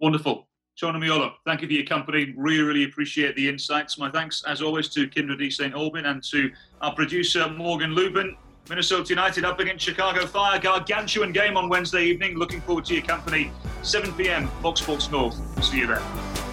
[0.00, 0.48] wonderful
[0.78, 2.34] Tony Meola, thank you for your company.
[2.36, 3.96] Really, really appreciate the insights.
[3.96, 5.74] My thanks, as always, to Kyndra de St.
[5.74, 6.50] Aubin and to
[6.82, 8.36] our producer, Morgan Lubin.
[8.68, 10.58] Minnesota United up against Chicago Fire.
[10.58, 12.36] Gargantuan game on Wednesday evening.
[12.36, 13.52] Looking forward to your company.
[13.82, 14.48] 7 p.m.
[14.62, 15.36] Fox Sports North.
[15.64, 16.45] See you there.